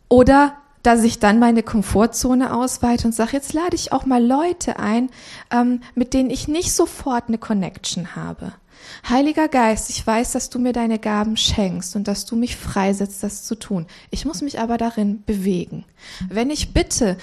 Oder 0.09 0.55
dass 0.83 1.03
ich 1.03 1.19
dann 1.19 1.39
meine 1.39 1.63
Komfortzone 1.63 2.55
ausweite 2.55 3.07
und 3.07 3.13
sage, 3.13 3.33
jetzt 3.33 3.53
lade 3.53 3.75
ich 3.75 3.93
auch 3.93 4.05
mal 4.05 4.23
Leute 4.23 4.79
ein, 4.79 5.09
ähm, 5.51 5.81
mit 5.95 6.13
denen 6.13 6.29
ich 6.29 6.47
nicht 6.47 6.73
sofort 6.73 7.25
eine 7.27 7.37
Connection 7.37 8.15
habe. 8.15 8.53
Heiliger 9.07 9.47
Geist, 9.47 9.89
ich 9.91 10.05
weiß, 10.05 10.31
dass 10.31 10.49
du 10.49 10.57
mir 10.57 10.73
deine 10.73 10.97
Gaben 10.97 11.37
schenkst 11.37 11.95
und 11.95 12.07
dass 12.07 12.25
du 12.25 12.35
mich 12.35 12.55
freisetzt, 12.55 13.21
das 13.21 13.43
zu 13.43 13.55
tun. 13.55 13.85
Ich 14.09 14.25
muss 14.25 14.41
mich 14.41 14.59
aber 14.59 14.77
darin 14.77 15.23
bewegen. 15.23 15.85
Wenn 16.29 16.49
ich 16.49 16.73
bitte, 16.73 17.17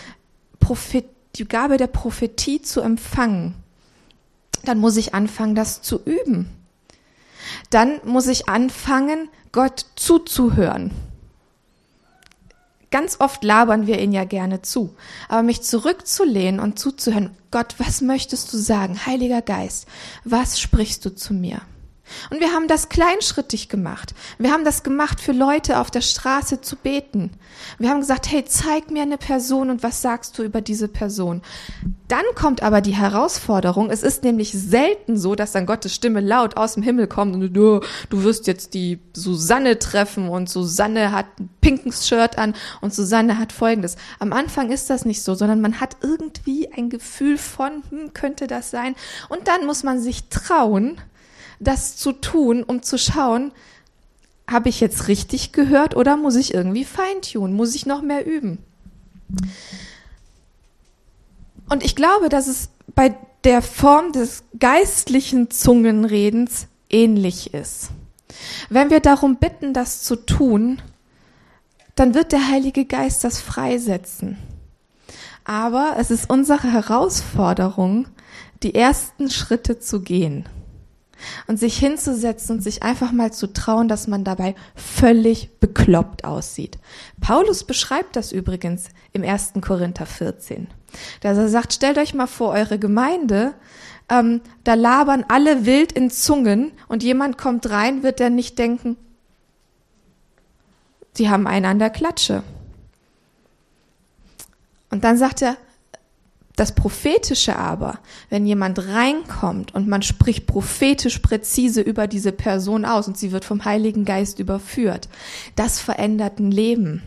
Prophet, 0.60 1.04
die 1.34 1.46
Gabe 1.46 1.76
der 1.76 1.88
Prophetie 1.88 2.62
zu 2.62 2.80
empfangen, 2.80 3.54
dann 4.64 4.78
muss 4.78 4.96
ich 4.96 5.14
anfangen, 5.14 5.54
das 5.54 5.82
zu 5.82 6.00
üben. 6.04 6.48
Dann 7.70 8.00
muss 8.04 8.26
ich 8.26 8.48
anfangen, 8.48 9.28
Gott 9.52 9.86
zuzuhören. 9.96 10.92
Ganz 12.90 13.20
oft 13.20 13.44
labern 13.44 13.86
wir 13.86 14.00
ihn 14.00 14.12
ja 14.12 14.24
gerne 14.24 14.62
zu. 14.62 14.94
Aber 15.28 15.42
mich 15.42 15.62
zurückzulehnen 15.62 16.60
und 16.60 16.78
zuzuhören, 16.78 17.36
Gott, 17.50 17.74
was 17.78 18.00
möchtest 18.00 18.52
du 18.52 18.56
sagen? 18.56 19.04
Heiliger 19.04 19.42
Geist, 19.42 19.86
was 20.24 20.58
sprichst 20.58 21.04
du 21.04 21.14
zu 21.14 21.34
mir? 21.34 21.60
Und 22.30 22.40
wir 22.40 22.52
haben 22.52 22.68
das 22.68 22.88
kleinschrittig 22.88 23.68
gemacht. 23.68 24.14
Wir 24.38 24.52
haben 24.52 24.64
das 24.64 24.82
gemacht, 24.82 25.20
für 25.20 25.32
Leute 25.32 25.78
auf 25.78 25.90
der 25.90 26.00
Straße 26.00 26.60
zu 26.60 26.76
beten. 26.76 27.30
Wir 27.78 27.90
haben 27.90 28.00
gesagt, 28.00 28.30
hey, 28.30 28.44
zeig 28.44 28.90
mir 28.90 29.02
eine 29.02 29.18
Person 29.18 29.70
und 29.70 29.82
was 29.82 30.02
sagst 30.02 30.38
du 30.38 30.42
über 30.42 30.60
diese 30.60 30.88
Person? 30.88 31.42
Dann 32.08 32.24
kommt 32.34 32.62
aber 32.62 32.80
die 32.80 32.94
Herausforderung. 32.94 33.90
Es 33.90 34.02
ist 34.02 34.24
nämlich 34.24 34.52
selten 34.52 35.18
so, 35.18 35.34
dass 35.34 35.52
dann 35.52 35.66
Gottes 35.66 35.94
Stimme 35.94 36.20
laut 36.20 36.56
aus 36.56 36.74
dem 36.74 36.82
Himmel 36.82 37.06
kommt 37.06 37.34
und 37.34 37.52
du, 37.52 37.80
du 38.08 38.24
wirst 38.24 38.46
jetzt 38.46 38.74
die 38.74 38.98
Susanne 39.12 39.78
treffen 39.78 40.28
und 40.28 40.48
Susanne 40.48 41.12
hat 41.12 41.26
ein 41.38 41.50
pinkes 41.60 42.08
Shirt 42.08 42.38
an 42.38 42.54
und 42.80 42.94
Susanne 42.94 43.38
hat 43.38 43.52
folgendes. 43.52 43.96
Am 44.18 44.32
Anfang 44.32 44.70
ist 44.70 44.88
das 44.88 45.04
nicht 45.04 45.22
so, 45.22 45.34
sondern 45.34 45.60
man 45.60 45.80
hat 45.80 45.98
irgendwie 46.00 46.72
ein 46.72 46.88
Gefühl 46.88 47.36
von, 47.36 47.82
hm, 47.90 48.14
könnte 48.14 48.46
das 48.46 48.70
sein? 48.70 48.94
Und 49.28 49.48
dann 49.48 49.66
muss 49.66 49.82
man 49.82 50.00
sich 50.00 50.28
trauen, 50.30 50.98
das 51.60 51.96
zu 51.96 52.12
tun, 52.12 52.62
um 52.62 52.82
zu 52.82 52.98
schauen, 52.98 53.52
habe 54.48 54.68
ich 54.68 54.80
jetzt 54.80 55.08
richtig 55.08 55.52
gehört 55.52 55.94
oder 55.94 56.16
muss 56.16 56.36
ich 56.36 56.54
irgendwie 56.54 56.84
feintunen? 56.84 57.54
Muss 57.54 57.74
ich 57.74 57.86
noch 57.86 58.02
mehr 58.02 58.26
üben? 58.26 58.58
Und 61.68 61.84
ich 61.84 61.94
glaube, 61.94 62.28
dass 62.28 62.46
es 62.46 62.70
bei 62.94 63.14
der 63.44 63.60
Form 63.60 64.12
des 64.12 64.44
geistlichen 64.58 65.50
Zungenredens 65.50 66.66
ähnlich 66.88 67.52
ist. 67.52 67.90
Wenn 68.70 68.90
wir 68.90 69.00
darum 69.00 69.36
bitten, 69.36 69.74
das 69.74 70.02
zu 70.02 70.16
tun, 70.16 70.80
dann 71.94 72.14
wird 72.14 72.32
der 72.32 72.48
Heilige 72.48 72.84
Geist 72.86 73.24
das 73.24 73.40
freisetzen. 73.40 74.38
Aber 75.44 75.96
es 75.98 76.10
ist 76.10 76.30
unsere 76.30 76.72
Herausforderung, 76.72 78.08
die 78.62 78.74
ersten 78.74 79.30
Schritte 79.30 79.78
zu 79.78 80.00
gehen 80.00 80.48
und 81.46 81.58
sich 81.58 81.78
hinzusetzen 81.78 82.56
und 82.56 82.62
sich 82.62 82.82
einfach 82.82 83.12
mal 83.12 83.32
zu 83.32 83.52
trauen, 83.52 83.88
dass 83.88 84.06
man 84.06 84.24
dabei 84.24 84.54
völlig 84.74 85.58
bekloppt 85.60 86.24
aussieht. 86.24 86.78
Paulus 87.20 87.64
beschreibt 87.64 88.16
das 88.16 88.32
übrigens 88.32 88.88
im 89.12 89.22
1. 89.22 89.54
Korinther 89.60 90.06
14. 90.06 90.68
Da 91.20 91.30
er 91.30 91.48
sagt, 91.48 91.72
stellt 91.72 91.98
euch 91.98 92.14
mal 92.14 92.26
vor, 92.26 92.52
eure 92.52 92.78
Gemeinde, 92.78 93.54
ähm, 94.08 94.40
da 94.64 94.74
labern 94.74 95.24
alle 95.28 95.66
wild 95.66 95.92
in 95.92 96.10
Zungen 96.10 96.72
und 96.88 97.02
jemand 97.02 97.36
kommt 97.38 97.68
rein, 97.70 98.02
wird 98.02 98.20
er 98.20 98.30
nicht 98.30 98.58
denken, 98.58 98.96
sie 101.12 101.28
haben 101.28 101.46
einen 101.46 101.66
an 101.66 101.78
der 101.78 101.90
Klatsche. 101.90 102.42
Und 104.90 105.04
dann 105.04 105.18
sagt 105.18 105.42
er, 105.42 105.56
das 106.58 106.72
Prophetische 106.72 107.56
aber, 107.56 108.00
wenn 108.30 108.44
jemand 108.44 108.88
reinkommt 108.88 109.74
und 109.74 109.86
man 109.86 110.02
spricht 110.02 110.46
prophetisch 110.46 111.20
präzise 111.20 111.80
über 111.80 112.08
diese 112.08 112.32
Person 112.32 112.84
aus 112.84 113.06
und 113.06 113.16
sie 113.16 113.30
wird 113.30 113.44
vom 113.44 113.64
Heiligen 113.64 114.04
Geist 114.04 114.40
überführt, 114.40 115.08
das 115.54 115.78
verändert 115.78 116.40
ein 116.40 116.50
Leben. 116.50 117.02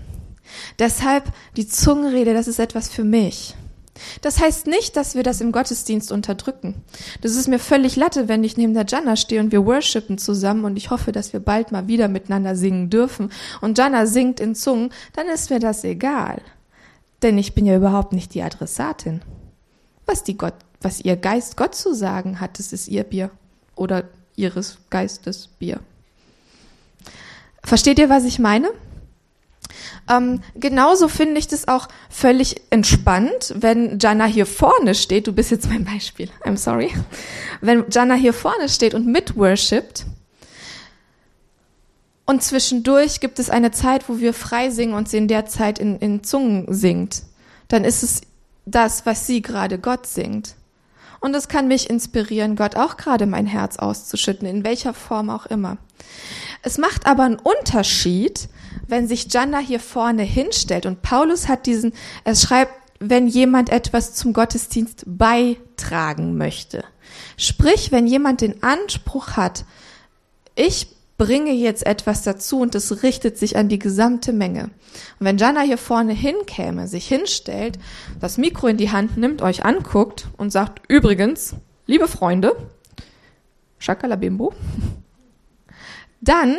Deshalb 0.80 1.26
die 1.58 1.68
Zungenrede, 1.68 2.34
das 2.34 2.48
ist 2.48 2.60
etwas 2.60 2.90
für 2.90 3.04
mich. 3.04 3.56
Das 4.22 4.40
heißt 4.40 4.68
nicht, 4.68 4.96
dass 4.96 5.16
wir 5.16 5.24
das 5.24 5.42
im 5.42 5.52
Gottesdienst 5.52 6.14
unterdrücken. 6.14 6.76
Das 7.22 7.36
ist 7.36 7.50
mir 7.50 7.60
völlig 7.60 7.98
latte, 7.98 8.30
wenn 8.30 8.46
ich 8.46 8.56
neben 8.56 8.74
der 8.74 8.86
Jana 8.88 9.18
stehe 9.18 9.42
und 9.42 9.52
wir 9.52 9.66
worshipen 9.66 10.18
zusammen 10.18 10.64
und 10.64 10.78
ich 10.78 10.90
hoffe, 10.90 11.12
dass 11.12 11.34
wir 11.34 11.42
bald 11.42 11.74
mal 11.74 11.88
wieder 11.88 12.08
miteinander 12.08 12.56
singen 12.56 12.90
dürfen 12.90 13.32
und 13.60 13.78
Jana 13.78 14.06
singt 14.06 14.40
in 14.40 14.56
Zungen, 14.56 14.92
dann 15.14 15.28
ist 15.28 15.50
mir 15.50 15.60
das 15.60 15.84
egal. 15.84 16.42
Denn 17.22 17.38
ich 17.38 17.54
bin 17.54 17.66
ja 17.66 17.76
überhaupt 17.76 18.14
nicht 18.14 18.34
die 18.34 18.42
Adressatin. 18.42 19.22
Was 20.06 20.24
die 20.24 20.38
Gott, 20.38 20.56
was 20.82 21.02
ihr 21.02 21.16
Geist 21.16 21.58
Gott 21.58 21.76
zu 21.76 21.94
sagen 21.94 22.40
hat, 22.40 22.60
das 22.60 22.74
ist 22.74 22.88
ihr 22.88 23.04
Bier 23.04 23.32
oder 23.76 24.06
ihres 24.36 24.78
Geistes 24.90 25.48
Bier. 25.60 25.80
Versteht 27.64 28.00
ihr, 28.00 28.10
was 28.10 28.26
ich 28.26 28.40
meine? 28.40 28.72
Ähm, 30.10 30.42
genauso 30.56 31.08
finde 31.08 31.40
ich 31.40 31.48
das 31.48 31.68
auch 31.68 31.88
völlig 32.10 32.62
entspannt, 32.70 33.54
wenn 33.56 34.00
Jana 34.00 34.26
hier 34.26 34.46
vorne 34.46 34.96
steht. 34.96 35.28
Du 35.28 35.34
bist 35.34 35.52
jetzt 35.52 35.70
mein 35.70 35.86
Beispiel. 35.86 36.30
I'm 36.44 36.58
sorry. 36.58 36.92
Wenn 37.62 37.86
Jana 37.90 38.16
hier 38.16 38.34
vorne 38.34 38.68
steht 38.68 38.94
und 38.94 39.06
mitworshipt. 39.06 40.06
Und 42.26 42.44
zwischendurch 42.44 43.20
gibt 43.20 43.40
es 43.40 43.50
eine 43.50 43.72
Zeit, 43.72 44.10
wo 44.10 44.20
wir 44.20 44.34
frei 44.34 44.70
singen 44.70 44.94
und 44.94 45.10
sie 45.10 45.18
in 45.18 45.28
der 45.28 45.46
Zeit 45.46 45.80
in, 45.80 45.98
in 45.98 46.24
Zungen 46.24 46.66
singt. 46.74 47.24
Dann 47.68 47.84
ist 47.84 48.04
es 48.04 48.22
das, 48.72 49.06
was 49.06 49.28
sie 49.28 49.42
gerade 49.42 49.80
Gott 49.80 50.08
singt. 50.08 50.56
Und 51.20 51.36
es 51.36 51.48
kann 51.48 51.68
mich 51.68 51.90
inspirieren, 51.90 52.56
Gott 52.56 52.76
auch 52.76 52.98
gerade 52.98 53.28
mein 53.28 53.46
Herz 53.46 53.78
auszuschütten, 53.78 54.48
in 54.48 54.64
welcher 54.64 54.94
Form 54.94 55.30
auch 55.30 55.46
immer. 55.46 55.78
Es 56.64 56.78
macht 56.80 57.06
aber 57.06 57.24
einen 57.24 57.40
Unterschied, 57.40 58.50
wenn 58.88 59.08
sich 59.08 59.32
Jana 59.32 59.60
hier 59.60 59.80
vorne 59.80 60.24
hinstellt 60.24 60.86
und 60.86 61.02
Paulus 61.04 61.48
hat 61.48 61.68
diesen, 61.68 61.94
er 62.24 62.36
schreibt, 62.36 62.74
wenn 63.00 63.28
jemand 63.28 63.70
etwas 63.70 64.14
zum 64.14 64.34
Gottesdienst 64.34 65.04
beitragen 65.06 66.38
möchte. 66.38 66.84
Sprich, 67.38 67.92
wenn 67.92 68.06
jemand 68.06 68.42
den 68.42 68.62
Anspruch 68.62 69.30
hat, 69.38 69.66
ich 70.56 70.88
bringe 71.22 71.52
jetzt 71.52 71.86
etwas 71.86 72.24
dazu 72.24 72.62
und 72.62 72.74
es 72.74 73.04
richtet 73.04 73.38
sich 73.38 73.56
an 73.56 73.70
die 73.70 73.78
gesamte 73.78 74.34
Menge. 74.34 74.64
Und 74.64 74.72
wenn 75.28 75.38
Jana 75.38 75.62
hier 75.62 75.78
vorne 75.78 76.14
hinkäme, 76.14 76.88
sich 76.88 77.08
hinstellt, 77.08 77.78
das 78.20 78.40
Mikro 78.40 78.66
in 78.66 78.78
die 78.78 78.90
Hand 78.90 79.18
nimmt, 79.18 79.44
euch 79.44 79.64
anguckt 79.64 80.30
und 80.38 80.50
sagt, 80.50 80.82
übrigens, 80.88 81.54
liebe 81.86 82.08
Freunde, 82.08 82.56
Shakalabimbo, 83.78 84.52
dann 86.22 86.58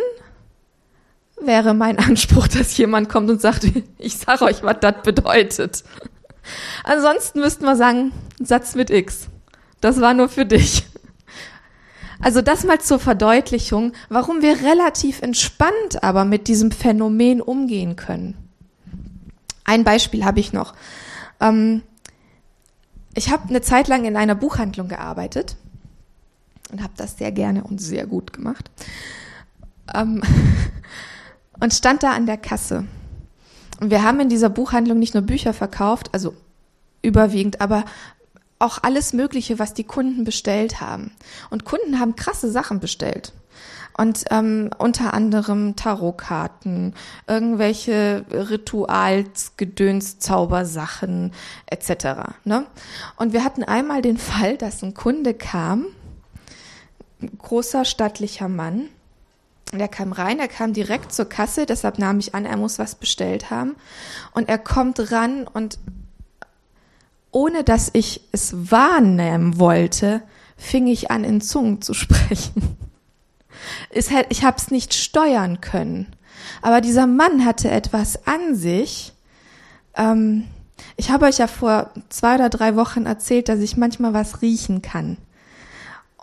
wäre 1.41 1.75
mein 1.75 1.99
Anspruch, 1.99 2.47
dass 2.47 2.77
jemand 2.77 3.09
kommt 3.09 3.31
und 3.31 3.41
sagt, 3.41 3.67
ich 3.99 4.17
sage 4.17 4.45
euch, 4.45 4.63
was 4.63 4.77
das 4.81 5.03
bedeutet. 5.03 5.83
Ansonsten 6.85 7.41
müssten 7.41 7.65
wir 7.65 7.75
sagen, 7.75 8.13
Satz 8.41 8.77
mit 8.77 8.91
X. 8.91 9.27
Das 9.81 10.01
war 10.01 10.15
nur 10.15 10.29
für 10.29 10.47
dich. 10.47 10.85
Also 12.23 12.41
das 12.41 12.65
mal 12.65 12.81
zur 12.81 13.01
Verdeutlichung, 13.01 13.93
warum 14.09 14.43
wir 14.43 14.63
relativ 14.63 15.21
entspannt 15.23 16.03
aber 16.03 16.25
mit 16.25 16.47
diesem 16.47 16.71
Phänomen 16.71 17.41
umgehen 17.41 17.97
können. 17.97 18.37
Ein 19.65 19.85
Beispiel 19.85 20.25
habe 20.25 20.41
ich 20.41 20.53
noch. 20.53 20.75
Ähm, 21.41 21.83
ich 23.15 23.31
habe 23.31 23.49
eine 23.49 23.61
Zeit 23.61 23.89
lang 23.89 24.05
in 24.05 24.17
einer 24.17 24.37
Buchhandlung 24.37 24.89
gearbeitet 24.89 25.57
und 26.71 26.83
habe 26.83 26.93
das 26.97 27.19
sehr 27.19 27.33
gerne 27.33 27.65
und 27.65 27.81
sehr 27.81 28.07
gut 28.07 28.33
gemacht. 28.33 28.71
Ähm, 29.93 30.23
und 31.61 31.75
stand 31.75 32.05
da 32.05 32.13
an 32.13 32.27
der 32.27 32.39
Kasse. 32.39 32.87
Und 33.81 33.91
wir 33.91 34.05
haben 34.05 34.21
in 34.21 34.29
dieser 34.29 34.49
Buchhandlung 34.49 34.99
nicht 34.99 35.15
nur 35.15 35.25
Bücher 35.25 35.53
verkauft, 35.53 36.11
also 36.13 36.35
überwiegend, 37.03 37.61
aber 37.61 37.85
auch 38.63 38.79
alles 38.83 39.13
Mögliche, 39.13 39.59
was 39.59 39.75
die 39.75 39.85
Kunden 39.85 40.25
bestellt 40.25 40.81
haben. 40.81 41.13
Und 41.51 41.65
Kunden 41.65 41.99
haben 42.01 42.17
krasse 42.17 42.51
Sachen 42.51 42.81
bestellt. 42.81 43.33
Und 43.97 44.25
ähm, 44.31 44.71
unter 44.79 45.13
anderem 45.13 45.77
Tarotkarten, 45.77 46.95
irgendwelche 47.27 48.25
Rituals, 48.31 49.53
Gedöns, 49.59 50.19
Zaubersachen 50.19 51.33
etc. 51.67 52.35
Ne? 52.45 52.65
Und 53.17 53.35
wir 53.35 53.45
hatten 53.45 53.65
einmal 53.65 54.01
den 54.01 54.17
Fall, 54.19 54.57
dass 54.57 54.83
ein 54.83 54.95
Kunde 54.95 55.35
kam, 55.35 55.87
ein 57.21 57.37
großer 57.37 57.85
stattlicher 57.85 58.49
Mann, 58.49 58.89
und 59.73 59.81
er 59.81 59.89
kam 59.89 60.13
rein, 60.13 60.39
er 60.39 60.49
kam 60.49 60.75
direkt 60.75 61.15
zur 61.15 61.25
Kasse, 61.25 61.65
deshalb 61.65 61.99
nahm 61.99 62.19
ich 62.19 62.35
an, 62.35 62.45
er 62.45 62.59
muss 62.59 62.79
was 62.79 62.95
bestellt 62.95 63.51
haben. 63.51 63.75
Und 64.33 64.51
er 64.51 64.59
kommt 64.59 65.11
ran 65.11 65.47
und 65.47 65.79
ohne 67.33 67.65
dass 67.65 67.91
ich 67.93 68.21
es 68.31 68.71
wahrnehmen 68.71 69.59
wollte, 69.59 70.23
fing 70.57 70.87
ich 70.87 71.11
an, 71.11 71.25
in 71.25 71.41
Zungen 71.41 71.83
zu 71.83 71.95
sprechen. 71.95 72.77
Ich 73.91 74.45
habe 74.45 74.57
es 74.57 74.71
nicht 74.71 74.95
steuern 74.95 75.61
können. 75.61 76.15
Aber 76.61 76.81
dieser 76.81 77.07
Mann 77.07 77.45
hatte 77.45 77.71
etwas 77.71 78.27
an 78.27 78.55
sich. 78.55 79.13
Ähm, 79.95 80.49
ich 80.97 81.11
habe 81.11 81.27
euch 81.27 81.39
ja 81.39 81.47
vor 81.47 81.91
zwei 82.09 82.35
oder 82.37 82.49
drei 82.49 82.77
Wochen 82.77 83.07
erzählt, 83.07 83.49
dass 83.49 83.61
ich 83.61 83.77
manchmal 83.77 84.15
was 84.15 84.43
riechen 84.43 84.83
kann. 84.83 85.17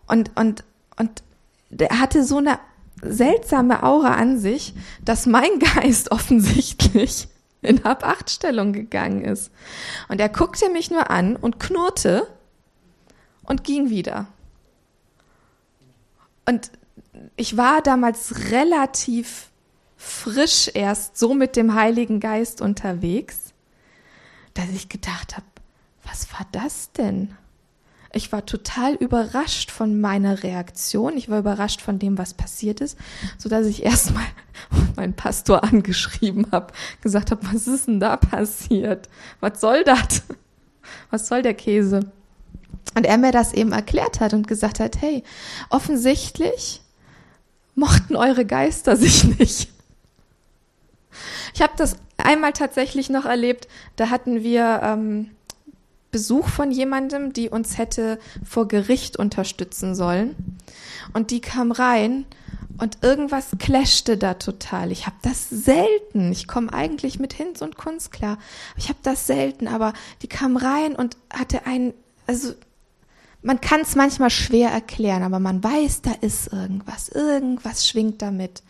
Und, 0.08 0.32
und, 0.36 0.64
und 0.98 1.24
der 1.70 2.00
hatte 2.00 2.24
so 2.24 2.38
eine 2.38 2.60
seltsame 3.02 3.84
Aura 3.84 4.16
an 4.16 4.40
sich, 4.40 4.74
dass 5.04 5.26
mein 5.26 5.60
Geist 5.76 6.12
offensichtlich 6.12 7.30
in 7.62 7.84
Hab-Acht-Stellung 7.84 8.74
gegangen 8.74 9.24
ist. 9.24 9.52
Und 10.08 10.20
er 10.22 10.30
guckte 10.30 10.70
mich 10.70 10.92
nur 10.92 11.10
an 11.10 11.36
und 11.36 11.60
knurrte 11.60 12.28
und 13.44 13.64
ging 13.64 13.90
wieder. 13.90 14.28
Und 16.46 16.72
ich 17.36 17.58
war 17.58 17.82
damals 17.82 18.52
relativ 18.52 19.50
frisch 19.98 20.72
erst 20.74 21.18
so 21.18 21.34
mit 21.34 21.56
dem 21.56 21.74
Heiligen 21.74 22.20
Geist 22.20 22.62
unterwegs, 22.62 23.54
dass 24.54 24.70
ich 24.70 24.88
gedacht 24.88 25.36
habe, 25.36 25.46
was 26.04 26.32
war 26.34 26.48
das 26.52 26.92
denn? 26.94 27.36
Ich 28.12 28.32
war 28.32 28.46
total 28.46 28.96
überrascht 28.96 29.70
von 29.70 30.02
meiner 30.02 30.42
Reaktion. 30.42 31.16
Ich 31.16 31.30
war 31.30 31.40
überrascht 31.40 31.82
von 31.82 32.00
dem, 32.00 32.18
was 32.18 32.34
passiert 32.34 32.82
ist, 32.82 32.98
so 33.38 33.50
dass 33.50 33.68
ich 33.68 33.84
erstmal 33.84 34.26
meinen 34.96 35.14
Pastor 35.14 35.64
angeschrieben 35.64 36.48
habe, 36.52 36.74
gesagt 37.02 37.32
habe, 37.32 37.42
was 37.52 37.68
ist 37.68 37.88
denn 37.88 38.00
da 38.00 38.18
passiert? 38.18 39.10
Was 39.40 39.62
soll 39.62 39.84
das? 39.84 40.24
Was 41.12 41.28
soll 41.28 41.44
der 41.44 41.54
Käse? 41.54 42.12
Und 42.96 43.06
er 43.06 43.18
mir 43.20 43.32
das 43.32 43.54
eben 43.54 43.72
erklärt 43.72 44.20
hat 44.20 44.34
und 44.34 44.48
gesagt 44.48 44.80
hat, 44.80 45.00
hey, 45.02 45.24
offensichtlich 45.70 46.82
mochten 47.76 48.16
eure 48.16 48.46
Geister 48.46 48.96
sich 48.96 49.24
nicht. 49.38 49.70
Ich 51.54 51.62
habe 51.62 51.74
das 51.78 51.96
einmal 52.18 52.54
tatsächlich 52.54 53.10
noch 53.10 53.26
erlebt, 53.26 53.68
da 53.96 54.10
hatten 54.10 54.44
wir 54.44 54.82
ähm, 54.84 55.32
Besuch 56.12 56.48
von 56.48 56.72
jemandem, 56.72 57.34
die 57.34 57.50
uns 57.50 57.78
hätte 57.78 58.20
vor 58.44 58.68
Gericht 58.68 59.18
unterstützen 59.18 59.96
sollen. 59.96 60.36
Und 61.14 61.32
die 61.32 61.42
kam 61.42 61.72
rein 61.72 62.26
und 62.80 63.00
irgendwas 63.02 63.48
clashte 63.60 64.18
da 64.18 64.36
total. 64.36 64.92
Ich 64.92 65.06
habe 65.06 65.18
das 65.22 65.50
selten. 65.50 66.32
Ich 66.32 66.48
komme 66.48 66.74
eigentlich 66.74 67.20
mit 67.20 67.34
Hinz 67.34 67.62
und 67.62 67.78
Kunst 67.78 68.12
klar. 68.12 68.38
Ich 68.78 68.90
habe 68.90 69.00
das 69.04 69.28
selten, 69.28 69.68
aber 69.68 69.94
die 70.22 70.28
kam 70.28 70.58
rein 70.58 70.96
und 70.96 71.18
hatte 71.32 71.66
einen, 71.66 71.94
also 72.26 72.54
man 73.42 73.62
kann 73.62 73.82
es 73.82 73.96
manchmal 73.96 74.30
schwer 74.30 74.70
erklären, 74.70 75.24
aber 75.24 75.40
man 75.40 75.64
weiß, 75.64 76.02
da 76.02 76.12
ist 76.22 76.52
irgendwas. 76.52 77.10
Irgendwas 77.10 77.88
schwingt 77.88 78.22
damit. 78.22 78.64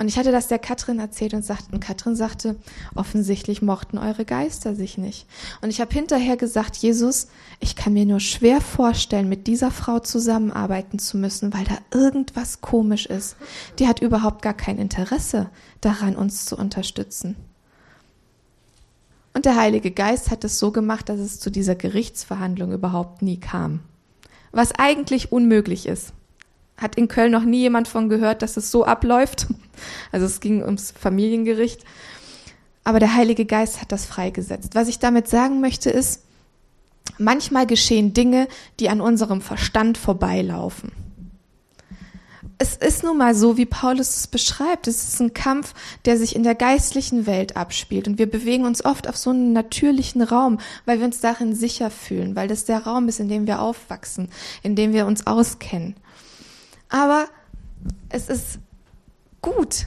Und 0.00 0.08
ich 0.08 0.16
hatte 0.16 0.32
das 0.32 0.48
der 0.48 0.58
Katrin 0.58 0.98
erzählt 0.98 1.34
und, 1.34 1.44
sagt, 1.44 1.74
und 1.74 1.80
Katrin 1.80 2.16
sagte, 2.16 2.56
offensichtlich 2.94 3.60
mochten 3.60 3.98
eure 3.98 4.24
Geister 4.24 4.74
sich 4.74 4.96
nicht. 4.96 5.26
Und 5.60 5.68
ich 5.68 5.78
habe 5.78 5.92
hinterher 5.92 6.38
gesagt, 6.38 6.78
Jesus, 6.78 7.28
ich 7.60 7.76
kann 7.76 7.92
mir 7.92 8.06
nur 8.06 8.18
schwer 8.18 8.62
vorstellen, 8.62 9.28
mit 9.28 9.46
dieser 9.46 9.70
Frau 9.70 9.98
zusammenarbeiten 9.98 10.98
zu 10.98 11.18
müssen, 11.18 11.52
weil 11.52 11.64
da 11.64 11.76
irgendwas 11.92 12.62
komisch 12.62 13.04
ist. 13.04 13.36
Die 13.78 13.86
hat 13.88 14.00
überhaupt 14.00 14.40
gar 14.40 14.54
kein 14.54 14.78
Interesse 14.78 15.50
daran, 15.82 16.16
uns 16.16 16.46
zu 16.46 16.56
unterstützen. 16.56 17.36
Und 19.34 19.44
der 19.44 19.56
Heilige 19.56 19.90
Geist 19.90 20.30
hat 20.30 20.44
es 20.44 20.58
so 20.58 20.72
gemacht, 20.72 21.10
dass 21.10 21.20
es 21.20 21.40
zu 21.40 21.50
dieser 21.50 21.74
Gerichtsverhandlung 21.74 22.72
überhaupt 22.72 23.20
nie 23.20 23.38
kam. 23.38 23.80
Was 24.50 24.72
eigentlich 24.72 25.30
unmöglich 25.30 25.84
ist 25.84 26.14
hat 26.80 26.96
in 26.96 27.08
Köln 27.08 27.30
noch 27.30 27.44
nie 27.44 27.60
jemand 27.60 27.86
von 27.86 28.08
gehört, 28.08 28.42
dass 28.42 28.56
es 28.56 28.70
so 28.70 28.84
abläuft. 28.84 29.46
Also 30.12 30.26
es 30.26 30.40
ging 30.40 30.62
ums 30.62 30.92
Familiengericht. 30.98 31.84
Aber 32.84 32.98
der 32.98 33.14
Heilige 33.14 33.44
Geist 33.44 33.80
hat 33.80 33.92
das 33.92 34.06
freigesetzt. 34.06 34.74
Was 34.74 34.88
ich 34.88 34.98
damit 34.98 35.28
sagen 35.28 35.60
möchte 35.60 35.90
ist, 35.90 36.22
manchmal 37.18 37.66
geschehen 37.66 38.14
Dinge, 38.14 38.48
die 38.80 38.88
an 38.88 39.00
unserem 39.00 39.42
Verstand 39.42 39.98
vorbeilaufen. 39.98 40.92
es 42.58 42.76
ist 42.76 43.04
nun 43.04 43.16
mal 43.16 43.34
so, 43.34 43.56
wie 43.56 43.64
Paulus 43.64 44.16
es 44.16 44.26
beschreibt. 44.26 44.86
Es 44.86 45.08
ist 45.08 45.20
ein 45.20 45.32
Kampf, 45.32 45.72
der 46.04 46.18
sich 46.18 46.36
in 46.36 46.42
der 46.42 46.54
geistlichen 46.54 47.26
Welt 47.26 47.56
abspielt. 47.56 48.06
Und 48.06 48.18
wir 48.18 48.30
bewegen 48.30 48.66
uns 48.66 48.84
oft 48.84 49.08
auf 49.08 49.16
so 49.16 49.30
einen 49.30 49.52
natürlichen 49.54 50.20
Raum, 50.20 50.58
weil 50.84 50.98
wir 50.98 51.06
uns 51.06 51.20
darin 51.20 51.54
sicher 51.54 51.90
fühlen, 51.90 52.36
weil 52.36 52.48
das 52.48 52.66
der 52.66 52.84
Raum 52.84 53.08
ist, 53.08 53.18
in 53.18 53.28
dem 53.28 53.46
wir 53.46 53.62
aufwachsen, 53.62 54.28
in 54.62 54.76
dem 54.76 54.92
wir 54.92 55.06
uns 55.06 55.26
auskennen. 55.26 55.94
Aber 56.90 57.28
es 58.10 58.28
ist 58.28 58.58
gut, 59.40 59.86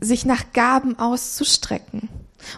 sich 0.00 0.26
nach 0.26 0.52
Gaben 0.52 0.98
auszustrecken. 0.98 2.08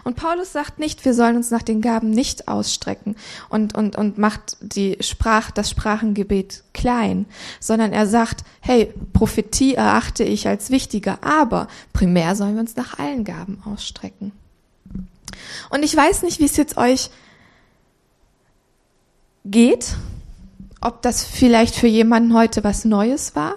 Und 0.03 0.15
Paulus 0.15 0.51
sagt 0.51 0.79
nicht, 0.79 1.05
wir 1.05 1.13
sollen 1.13 1.37
uns 1.37 1.51
nach 1.51 1.63
den 1.63 1.81
Gaben 1.81 2.09
nicht 2.09 2.47
ausstrecken 2.47 3.15
und, 3.49 3.75
und, 3.75 3.95
und 3.95 4.17
macht 4.17 4.57
die 4.61 4.97
Sprach, 4.99 5.51
das 5.51 5.69
Sprachengebet 5.69 6.63
klein, 6.73 7.25
sondern 7.59 7.93
er 7.93 8.05
sagt, 8.05 8.43
hey, 8.59 8.93
Prophetie 9.13 9.75
erachte 9.75 10.23
ich 10.23 10.47
als 10.47 10.69
wichtiger, 10.69 11.19
aber 11.23 11.67
primär 11.93 12.35
sollen 12.35 12.55
wir 12.55 12.61
uns 12.61 12.75
nach 12.75 12.99
allen 12.99 13.23
Gaben 13.23 13.63
ausstrecken. 13.65 14.31
Und 15.69 15.83
ich 15.83 15.95
weiß 15.95 16.23
nicht, 16.23 16.39
wie 16.39 16.45
es 16.45 16.57
jetzt 16.57 16.77
euch 16.77 17.09
geht, 19.45 19.95
ob 20.81 21.01
das 21.01 21.23
vielleicht 21.23 21.75
für 21.75 21.87
jemanden 21.87 22.33
heute 22.33 22.63
was 22.63 22.85
Neues 22.85 23.35
war. 23.35 23.55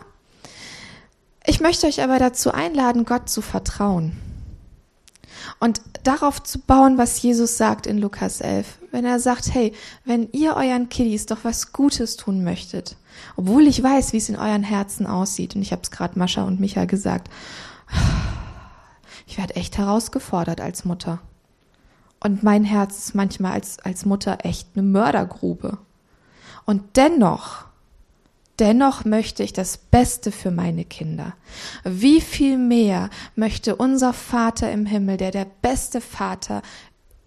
Ich 1.44 1.60
möchte 1.60 1.86
euch 1.86 2.02
aber 2.02 2.18
dazu 2.18 2.52
einladen, 2.52 3.04
Gott 3.04 3.28
zu 3.28 3.42
vertrauen 3.42 4.16
und 5.58 5.80
darauf 6.02 6.42
zu 6.42 6.58
bauen, 6.58 6.98
was 6.98 7.20
Jesus 7.22 7.56
sagt 7.56 7.86
in 7.86 7.98
Lukas 7.98 8.40
11. 8.40 8.78
Wenn 8.90 9.04
er 9.04 9.20
sagt, 9.20 9.54
hey, 9.54 9.72
wenn 10.04 10.28
ihr 10.32 10.56
euren 10.56 10.88
Kiddies 10.88 11.26
doch 11.26 11.38
was 11.42 11.72
Gutes 11.72 12.16
tun 12.16 12.44
möchtet, 12.44 12.96
obwohl 13.36 13.66
ich 13.66 13.82
weiß, 13.82 14.12
wie 14.12 14.18
es 14.18 14.28
in 14.28 14.36
euren 14.36 14.62
Herzen 14.62 15.06
aussieht, 15.06 15.54
und 15.54 15.62
ich 15.62 15.72
habe 15.72 15.82
es 15.82 15.90
gerade 15.90 16.18
Mascha 16.18 16.42
und 16.42 16.60
Micha 16.60 16.84
gesagt, 16.84 17.30
ich 19.26 19.38
werde 19.38 19.56
echt 19.56 19.78
herausgefordert 19.78 20.60
als 20.60 20.84
Mutter. 20.84 21.20
Und 22.20 22.42
mein 22.42 22.64
Herz 22.64 22.98
ist 22.98 23.14
manchmal 23.14 23.52
als, 23.52 23.78
als 23.80 24.04
Mutter 24.04 24.38
echt 24.42 24.68
eine 24.74 24.82
Mördergrube. 24.82 25.78
Und 26.64 26.96
dennoch 26.96 27.66
Dennoch 28.58 29.04
möchte 29.04 29.42
ich 29.42 29.52
das 29.52 29.76
Beste 29.76 30.30
für 30.30 30.50
meine 30.50 30.84
Kinder. 30.84 31.34
Wie 31.84 32.20
viel 32.20 32.58
mehr 32.58 33.08
möchte 33.34 33.76
unser 33.76 34.12
Vater 34.12 34.70
im 34.70 34.86
Himmel, 34.86 35.16
der 35.16 35.30
der 35.30 35.46
beste 35.62 36.00
Vater 36.00 36.62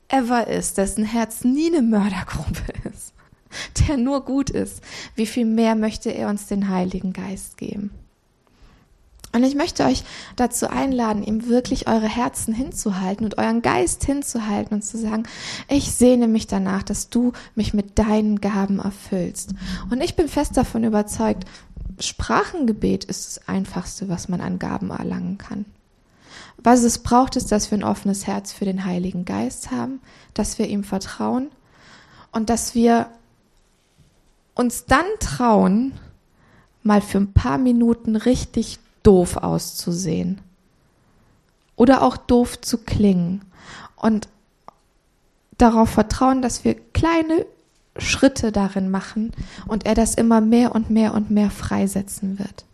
ever 0.07 0.47
ist, 0.47 0.77
dessen 0.77 1.03
Herz 1.03 1.43
nie 1.43 1.67
eine 1.67 1.81
Mördergruppe 1.81 2.63
ist, 2.93 3.13
der 3.85 3.97
nur 3.97 4.23
gut 4.23 4.49
ist, 4.49 4.81
wie 5.15 5.25
viel 5.25 5.45
mehr 5.45 5.75
möchte 5.75 6.11
er 6.11 6.29
uns 6.29 6.45
den 6.47 6.69
Heiligen 6.69 7.11
Geist 7.11 7.57
geben? 7.57 7.91
Und 9.35 9.43
ich 9.43 9.53
möchte 9.53 9.83
euch 9.83 10.05
dazu 10.37 10.69
einladen, 10.69 11.21
ihm 11.21 11.49
wirklich 11.49 11.89
eure 11.89 12.07
Herzen 12.07 12.53
hinzuhalten 12.53 13.25
und 13.25 13.37
euren 13.37 13.61
Geist 13.61 14.05
hinzuhalten 14.05 14.75
und 14.75 14.81
zu 14.81 14.97
sagen, 14.97 15.23
ich 15.67 15.91
sehne 15.91 16.29
mich 16.29 16.47
danach, 16.47 16.83
dass 16.83 17.09
du 17.09 17.33
mich 17.53 17.73
mit 17.73 17.99
deinen 17.99 18.39
Gaben 18.39 18.79
erfüllst. 18.79 19.53
Und 19.91 19.99
ich 19.99 20.15
bin 20.15 20.29
fest 20.29 20.55
davon 20.55 20.85
überzeugt, 20.85 21.43
Sprachengebet 21.99 23.03
ist 23.03 23.25
das 23.25 23.47
Einfachste, 23.49 24.07
was 24.07 24.29
man 24.29 24.39
an 24.39 24.57
Gaben 24.57 24.89
erlangen 24.89 25.37
kann. 25.37 25.65
Was 26.57 26.83
es 26.83 26.99
braucht, 26.99 27.35
ist, 27.35 27.51
dass 27.51 27.71
wir 27.71 27.77
ein 27.77 27.83
offenes 27.83 28.27
Herz 28.27 28.53
für 28.53 28.63
den 28.63 28.85
Heiligen 28.85 29.25
Geist 29.25 29.69
haben, 29.69 29.99
dass 30.33 30.59
wir 30.59 30.69
ihm 30.69 30.85
vertrauen 30.85 31.49
und 32.31 32.49
dass 32.49 32.73
wir 32.73 33.07
uns 34.53 34.85
dann 34.85 35.05
trauen, 35.19 35.91
mal 36.83 37.01
für 37.01 37.17
ein 37.17 37.33
paar 37.33 37.57
Minuten 37.57 38.15
richtig 38.15 38.79
doof 39.05 39.37
auszusehen 39.37 40.41
oder 41.75 42.01
auch 42.01 42.17
doof 42.17 42.59
zu 42.61 42.79
klingen 42.79 43.41
und 43.95 44.27
darauf 45.57 45.89
vertrauen, 45.89 46.41
dass 46.41 46.63
wir 46.63 46.75
kleine 46.93 47.45
Schritte 47.97 48.51
darin 48.51 48.89
machen 48.89 49.31
und 49.67 49.85
er 49.85 49.95
das 49.95 50.15
immer 50.15 50.41
mehr 50.41 50.75
und 50.75 50.89
mehr 50.89 51.13
und 51.13 51.31
mehr 51.31 51.49
freisetzen 51.49 52.39
wird. 52.39 52.65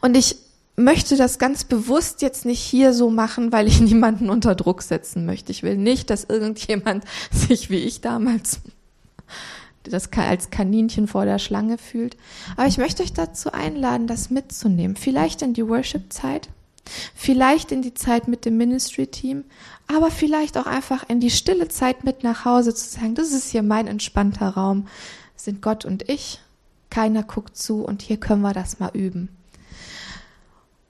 Und 0.00 0.16
ich 0.16 0.36
möchte 0.76 1.16
das 1.16 1.38
ganz 1.38 1.64
bewusst 1.64 2.22
jetzt 2.22 2.44
nicht 2.44 2.60
hier 2.60 2.92
so 2.94 3.10
machen, 3.10 3.52
weil 3.52 3.68
ich 3.68 3.80
niemanden 3.82 4.30
unter 4.30 4.54
Druck 4.54 4.82
setzen 4.82 5.26
möchte. 5.26 5.52
Ich 5.52 5.62
will 5.62 5.76
nicht, 5.76 6.10
dass 6.10 6.24
irgendjemand 6.24 7.04
sich 7.30 7.70
wie 7.70 7.78
ich 7.78 8.00
damals 8.00 8.60
das 9.84 10.12
als 10.12 10.50
Kaninchen 10.50 11.08
vor 11.08 11.24
der 11.24 11.38
Schlange 11.38 11.78
fühlt. 11.78 12.16
Aber 12.56 12.66
ich 12.66 12.78
möchte 12.78 13.02
euch 13.02 13.12
dazu 13.12 13.52
einladen, 13.52 14.06
das 14.06 14.30
mitzunehmen. 14.30 14.96
Vielleicht 14.96 15.42
in 15.42 15.54
die 15.54 15.66
Worship-Zeit, 15.66 16.48
vielleicht 17.14 17.72
in 17.72 17.82
die 17.82 17.94
Zeit 17.94 18.28
mit 18.28 18.44
dem 18.44 18.56
Ministry-Team, 18.56 19.44
aber 19.86 20.10
vielleicht 20.10 20.56
auch 20.56 20.66
einfach 20.66 21.08
in 21.08 21.20
die 21.20 21.30
stille 21.30 21.68
Zeit 21.68 22.04
mit 22.04 22.22
nach 22.22 22.44
Hause 22.44 22.74
zu 22.74 22.88
sagen, 22.88 23.14
das 23.14 23.32
ist 23.32 23.50
hier 23.50 23.62
mein 23.62 23.86
entspannter 23.86 24.48
Raum, 24.48 24.86
sind 25.36 25.62
Gott 25.62 25.84
und 25.84 26.08
ich, 26.08 26.40
keiner 26.90 27.22
guckt 27.22 27.56
zu 27.56 27.84
und 27.84 28.02
hier 28.02 28.18
können 28.18 28.42
wir 28.42 28.52
das 28.52 28.78
mal 28.78 28.90
üben. 28.94 29.28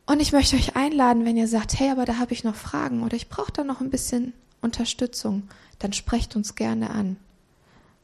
Und 0.05 0.21
ich 0.21 0.33
möchte 0.33 0.57
euch 0.57 0.77
einladen, 0.77 1.25
wenn 1.25 1.37
ihr 1.37 1.49
sagt, 1.49 1.79
hey, 1.79 1.91
aber 1.91 2.05
da 2.05 2.19
habe 2.19 2.33
ich 2.33 2.45
noch 2.45 2.57
Fragen 2.57 3.03
oder 3.03 3.17
ich 3.17 3.29
brauche 3.29 3.53
da 3.53 3.65
noch 3.65 3.81
ein 3.81 3.91
bisschen 3.91 4.33
Unterstützung, 4.61 5.45
dann 5.79 5.93
sprecht 5.93 6.37
uns 6.37 6.55
gerne 6.55 6.91
an. 6.91 7.17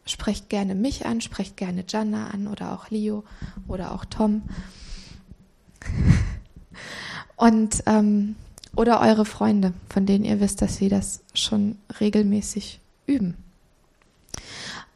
Sprecht 0.08 0.48
gerne 0.48 0.74
mich 0.74 1.06
an, 1.06 1.20
sprecht 1.20 1.56
gerne 1.56 1.84
Jana 1.86 2.28
an 2.28 2.48
oder 2.48 2.72
auch 2.72 2.90
Leo 2.90 3.24
oder 3.66 3.92
auch 3.92 4.04
Tom. 4.06 4.42
Und 7.36 7.82
ähm, 7.86 8.34
oder 8.74 9.00
eure 9.00 9.24
Freunde, 9.24 9.74
von 9.88 10.06
denen 10.06 10.24
ihr 10.24 10.40
wisst, 10.40 10.62
dass 10.62 10.76
sie 10.76 10.88
das 10.88 11.20
schon 11.34 11.76
regelmäßig 12.00 12.80
üben. 13.06 13.36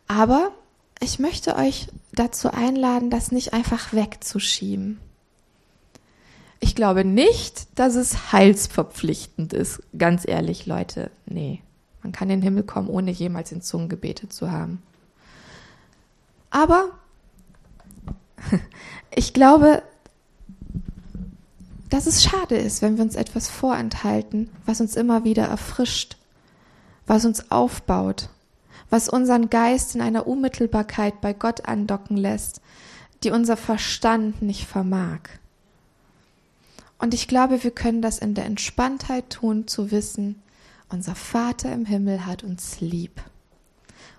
Aber 0.08 0.52
ich 1.00 1.18
möchte 1.18 1.56
euch 1.56 1.88
dazu 2.12 2.50
einladen, 2.50 3.10
das 3.10 3.32
nicht 3.32 3.52
einfach 3.52 3.92
wegzuschieben. 3.92 4.98
Ich 6.60 6.74
glaube 6.74 7.04
nicht, 7.04 7.66
dass 7.78 7.96
es 7.96 8.32
heilsverpflichtend 8.32 9.52
ist. 9.52 9.82
Ganz 9.98 10.26
ehrlich, 10.26 10.66
Leute, 10.66 11.10
nee. 11.26 11.60
Man 12.02 12.12
kann 12.12 12.30
in 12.30 12.38
den 12.38 12.44
Himmel 12.44 12.62
kommen, 12.62 12.88
ohne 12.88 13.10
jemals 13.10 13.52
in 13.52 13.62
Zungen 13.62 13.88
gebetet 13.88 14.32
zu 14.32 14.50
haben. 14.50 14.82
Aber 16.52 16.90
ich 19.14 19.32
glaube, 19.32 19.82
dass 21.88 22.06
es 22.06 22.22
schade 22.22 22.56
ist, 22.56 22.82
wenn 22.82 22.96
wir 22.98 23.04
uns 23.04 23.16
etwas 23.16 23.48
vorenthalten, 23.48 24.50
was 24.66 24.80
uns 24.80 24.94
immer 24.94 25.24
wieder 25.24 25.44
erfrischt, 25.44 26.16
was 27.06 27.24
uns 27.24 27.50
aufbaut, 27.50 28.28
was 28.90 29.08
unseren 29.08 29.48
Geist 29.50 29.94
in 29.94 30.02
einer 30.02 30.26
Unmittelbarkeit 30.26 31.20
bei 31.22 31.32
Gott 31.32 31.66
andocken 31.66 32.16
lässt, 32.16 32.60
die 33.24 33.30
unser 33.30 33.56
Verstand 33.56 34.42
nicht 34.42 34.66
vermag. 34.66 35.20
Und 36.98 37.14
ich 37.14 37.28
glaube, 37.28 37.64
wir 37.64 37.70
können 37.70 38.02
das 38.02 38.18
in 38.18 38.34
der 38.34 38.44
Entspanntheit 38.44 39.30
tun, 39.30 39.66
zu 39.66 39.90
wissen, 39.90 40.42
unser 40.90 41.14
Vater 41.14 41.72
im 41.72 41.86
Himmel 41.86 42.26
hat 42.26 42.44
uns 42.44 42.80
lieb. 42.80 43.22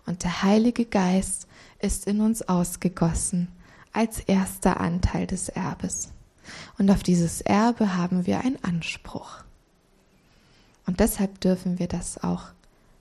Und 0.07 0.23
der 0.23 0.41
Heilige 0.41 0.85
Geist 0.85 1.47
ist 1.83 2.07
in 2.07 2.21
uns 2.21 2.47
ausgegossen 2.47 3.49
als 3.91 4.19
erster 4.19 4.79
Anteil 4.79 5.27
des 5.27 5.49
Erbes. 5.49 6.11
Und 6.77 6.89
auf 6.89 7.03
dieses 7.03 7.41
Erbe 7.41 7.95
haben 7.95 8.25
wir 8.25 8.39
einen 8.41 8.61
Anspruch. 8.63 9.43
Und 10.85 10.99
deshalb 10.99 11.39
dürfen 11.41 11.79
wir 11.79 11.87
das 11.87 12.21
auch 12.23 12.45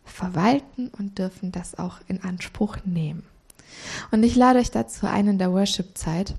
verwalten 0.04 0.88
und 0.88 1.18
dürfen 1.18 1.52
das 1.52 1.78
auch 1.78 2.00
in 2.08 2.22
Anspruch 2.22 2.76
nehmen. 2.84 3.24
Und 4.10 4.22
ich 4.22 4.36
lade 4.36 4.58
euch 4.58 4.70
dazu 4.70 5.06
ein, 5.06 5.28
in 5.28 5.38
der 5.38 5.52
Worship-Zeit 5.52 6.34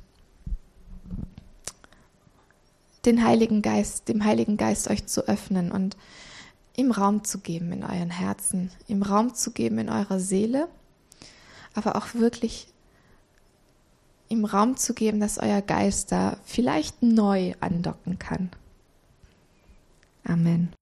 den 3.06 3.26
Heiligen 3.26 3.62
Geist, 3.62 4.08
dem 4.08 4.24
Heiligen 4.24 4.56
Geist 4.56 4.90
euch 4.90 5.08
zu 5.08 5.28
öffnen 5.28 5.72
und 5.72 5.98
ihm 6.76 6.92
Raum 6.92 7.24
zu 7.24 7.40
geben 7.40 7.72
in 7.72 7.84
euren 7.84 8.12
Herzen, 8.12 8.72
ihm 8.88 9.02
Raum 9.02 9.34
zu 9.34 9.52
geben 9.52 9.80
in 9.80 9.90
eurer 9.90 10.20
Seele 10.20 10.70
aber 11.74 11.96
auch 11.96 12.14
wirklich 12.14 12.68
ihm 14.30 14.46
Raum 14.46 14.78
zu 14.78 14.94
geben, 14.94 15.20
dass 15.20 15.38
euer 15.38 15.62
Geist 15.62 16.12
da 16.12 16.38
vielleicht 16.44 17.04
neu 17.04 17.54
andocken 17.60 18.20
kann. 18.20 18.50
Amen. 20.26 20.74